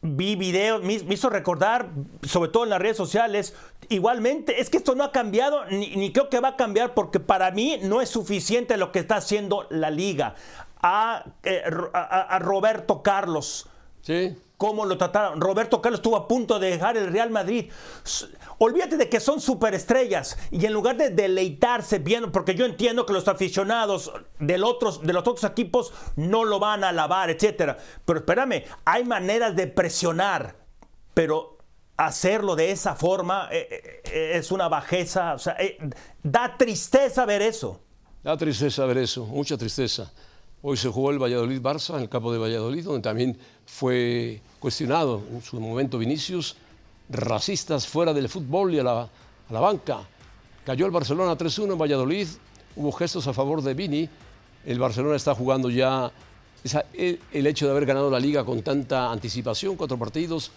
Vi 0.00 0.36
videos, 0.36 0.82
me, 0.82 0.94
hizo 0.94 1.30
recordar, 1.30 1.88
sobre 2.22 2.50
todo 2.50 2.64
en 2.64 2.70
las 2.70 2.80
redes 2.80 2.96
sociales, 2.96 3.54
igualmente, 3.88 4.60
es 4.60 4.68
que 4.68 4.76
esto 4.76 4.94
no 4.94 5.04
ha 5.04 5.12
cambiado, 5.12 5.64
ni, 5.66 6.12
creo 6.12 6.28
que 6.28 6.40
va 6.40 6.48
a 6.48 6.56
cambiar, 6.56 6.92
porque 6.92 7.20
para 7.20 7.50
mí 7.52 7.78
no 7.82 8.02
es 8.02 8.10
suficiente 8.10 8.76
lo 8.76 8.92
que 8.92 8.98
está 8.98 9.16
haciendo 9.16 9.66
la 9.70 9.90
liga. 9.90 10.34
a, 10.82 11.24
eh, 11.42 11.62
a 11.94 12.38
Roberto 12.38 13.02
Carlos. 13.02 13.66
Sí 14.02 14.36
cómo 14.56 14.84
lo 14.86 14.96
trataron. 14.96 15.40
Roberto 15.40 15.80
Carlos 15.82 15.98
estuvo 15.98 16.16
a 16.16 16.28
punto 16.28 16.58
de 16.58 16.70
dejar 16.70 16.96
el 16.96 17.12
Real 17.12 17.30
Madrid. 17.30 17.70
Olvídate 18.58 18.96
de 18.96 19.08
que 19.08 19.20
son 19.20 19.40
superestrellas 19.40 20.38
y 20.50 20.64
en 20.64 20.72
lugar 20.72 20.96
de 20.96 21.10
deleitarse 21.10 21.98
viendo, 21.98 22.30
porque 22.30 22.54
yo 22.54 22.64
entiendo 22.64 23.04
que 23.04 23.12
los 23.12 23.28
aficionados 23.28 24.12
del 24.38 24.64
otros, 24.64 25.02
de 25.02 25.12
los 25.12 25.26
otros 25.26 25.44
equipos 25.44 25.92
no 26.16 26.44
lo 26.44 26.58
van 26.58 26.84
a 26.84 26.90
alabar, 26.90 27.30
etcétera. 27.30 27.76
Pero 28.04 28.20
espérame, 28.20 28.64
hay 28.84 29.04
maneras 29.04 29.56
de 29.56 29.66
presionar, 29.66 30.56
pero 31.14 31.58
hacerlo 31.96 32.56
de 32.56 32.70
esa 32.70 32.94
forma 32.94 33.48
eh, 33.50 34.02
eh, 34.04 34.32
es 34.34 34.52
una 34.52 34.68
bajeza. 34.68 35.34
O 35.34 35.38
sea, 35.38 35.56
eh, 35.58 35.78
da 36.22 36.56
tristeza 36.56 37.24
ver 37.24 37.42
eso. 37.42 37.80
Da 38.22 38.36
tristeza 38.36 38.86
ver 38.86 38.98
eso, 38.98 39.26
mucha 39.26 39.56
tristeza. 39.56 40.12
Hoy 40.66 40.78
se 40.78 40.88
jugó 40.88 41.10
el 41.10 41.18
Valladolid-Barça 41.18 41.96
en 41.96 42.04
el 42.04 42.08
campo 42.08 42.32
de 42.32 42.38
Valladolid, 42.38 42.84
donde 42.84 43.02
también 43.02 43.36
fue 43.66 44.40
cuestionado 44.58 45.22
en 45.30 45.42
su 45.42 45.60
momento 45.60 45.98
Vinicius, 45.98 46.56
racistas 47.10 47.86
fuera 47.86 48.14
del 48.14 48.30
fútbol 48.30 48.72
y 48.72 48.78
a 48.78 48.82
la, 48.82 49.10
banca. 49.60 49.98
Cayó 50.64 50.86
el 50.86 50.90
Barcelona 50.90 51.36
3-1 51.36 51.72
en 51.72 51.78
Valladolid, 51.78 52.28
hubo 52.76 52.92
gestos 52.92 53.26
a 53.26 53.34
favor 53.34 53.60
de 53.60 53.74
Vini, 53.74 54.08
el 54.64 54.78
Barcelona 54.78 55.16
está 55.16 55.34
jugando 55.34 55.68
ya. 55.68 56.10
El 56.94 57.46
hecho 57.46 57.66
de 57.66 57.72
haber 57.72 57.84
ganado 57.84 58.08
la 58.08 58.18
liga 58.18 58.42
con 58.42 58.62
tanta 58.62 59.12
anticipación, 59.12 59.76
cuatro 59.76 59.98
partidos, 59.98 60.50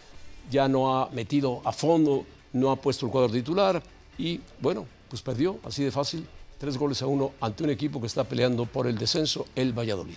ya 0.49 0.69
no 0.69 0.97
ha 0.97 1.09
metido 1.09 1.61
a 1.65 1.73
fondo, 1.73 2.25
no 2.53 2.71
ha 2.71 2.77
puesto 2.77 3.07
el 3.07 3.11
cuadro 3.11 3.29
titular 3.29 3.83
y 4.17 4.39
bueno, 4.61 4.85
pues 5.09 5.21
perdió 5.21 5.59
así 5.65 5.83
de 5.83 5.91
fácil 5.91 6.25
tres 6.57 6.77
goles 6.77 7.01
a 7.01 7.07
uno 7.07 7.31
ante 7.41 7.63
un 7.63 7.69
equipo 7.69 7.99
que 8.01 8.07
está 8.07 8.23
peleando 8.23 8.65
por 8.65 8.87
el 8.87 8.97
descenso, 8.97 9.45
el 9.55 9.73
Valladolid. 9.77 10.15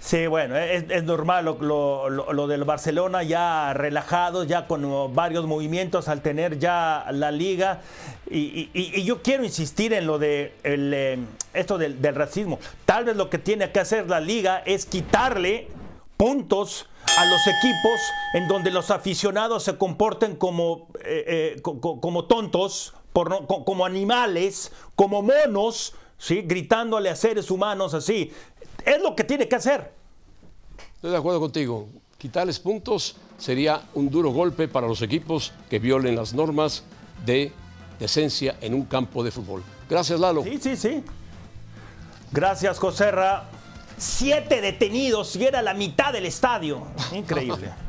Sí, 0.00 0.26
bueno, 0.26 0.56
es, 0.56 1.02
normal 1.04 1.44
lo, 1.44 2.08
lo- 2.08 2.46
del 2.46 2.64
Barcelona 2.64 3.24
ya 3.24 3.74
relajado, 3.74 4.44
ya 4.44 4.66
con 4.66 5.14
varios 5.14 5.44
movimientos 5.46 6.08
al 6.08 6.22
tener 6.22 6.58
ya 6.58 7.04
la 7.10 7.30
liga. 7.30 7.82
Y, 8.30 8.70
y- 8.72 9.04
yo 9.04 9.20
quiero 9.22 9.44
insistir 9.44 9.92
en 9.92 10.06
lo 10.06 10.18
de 10.18 10.54
eh, 10.64 11.18
esto 11.52 11.76
del, 11.76 11.98
racismo. 12.14 12.58
Tal 12.86 13.04
vez 13.04 13.16
lo 13.16 13.28
que 13.28 13.38
tiene 13.38 13.70
que 13.70 13.80
hacer 13.80 14.08
la 14.08 14.20
liga 14.20 14.62
es 14.64 14.86
quitarle 14.86 15.68
puntos 16.16 16.86
a 17.18 17.24
los 17.26 17.40
equipos 17.46 18.00
en 18.34 18.48
donde 18.48 18.70
los 18.70 18.90
aficionados 18.90 19.64
se 19.64 19.76
comporten 19.76 20.36
como, 20.36 20.88
eh, 21.04 21.54
eh, 21.56 21.60
co- 21.60 21.80
co- 21.80 22.00
como 22.00 22.24
tontos, 22.24 22.94
por 23.12 23.46
como 23.46 23.84
animales, 23.84 24.72
como 24.94 25.22
monos, 25.22 25.94
¿sí? 26.18 26.42
gritándole 26.42 27.10
a 27.10 27.16
seres 27.16 27.50
humanos 27.50 27.94
así. 27.94 28.32
Es 28.84 29.02
lo 29.02 29.14
que 29.14 29.24
tiene 29.24 29.48
que 29.48 29.56
hacer. 29.56 29.92
Estoy 30.94 31.10
de 31.10 31.16
acuerdo 31.16 31.40
contigo. 31.40 31.88
Quitarles 32.16 32.58
puntos 32.58 33.16
sería 33.38 33.82
un 33.94 34.10
duro 34.10 34.30
golpe 34.30 34.66
para 34.66 34.88
los 34.88 35.02
equipos 35.02 35.52
que 35.70 35.78
violen 35.78 36.16
las 36.16 36.34
normas 36.34 36.82
de 37.24 37.52
decencia 38.00 38.56
en 38.60 38.74
un 38.74 38.84
campo 38.84 39.22
de 39.22 39.30
fútbol. 39.30 39.62
Gracias, 39.88 40.18
Lalo. 40.18 40.42
Sí, 40.42 40.58
sí, 40.60 40.76
sí. 40.76 41.04
Gracias, 42.32 42.78
Joserra. 42.78 43.44
Siete 43.96 44.60
detenidos 44.60 45.34
y 45.36 45.44
era 45.44 45.62
la 45.62 45.74
mitad 45.74 46.12
del 46.12 46.26
estadio. 46.26 46.86
Increíble. 47.12 47.72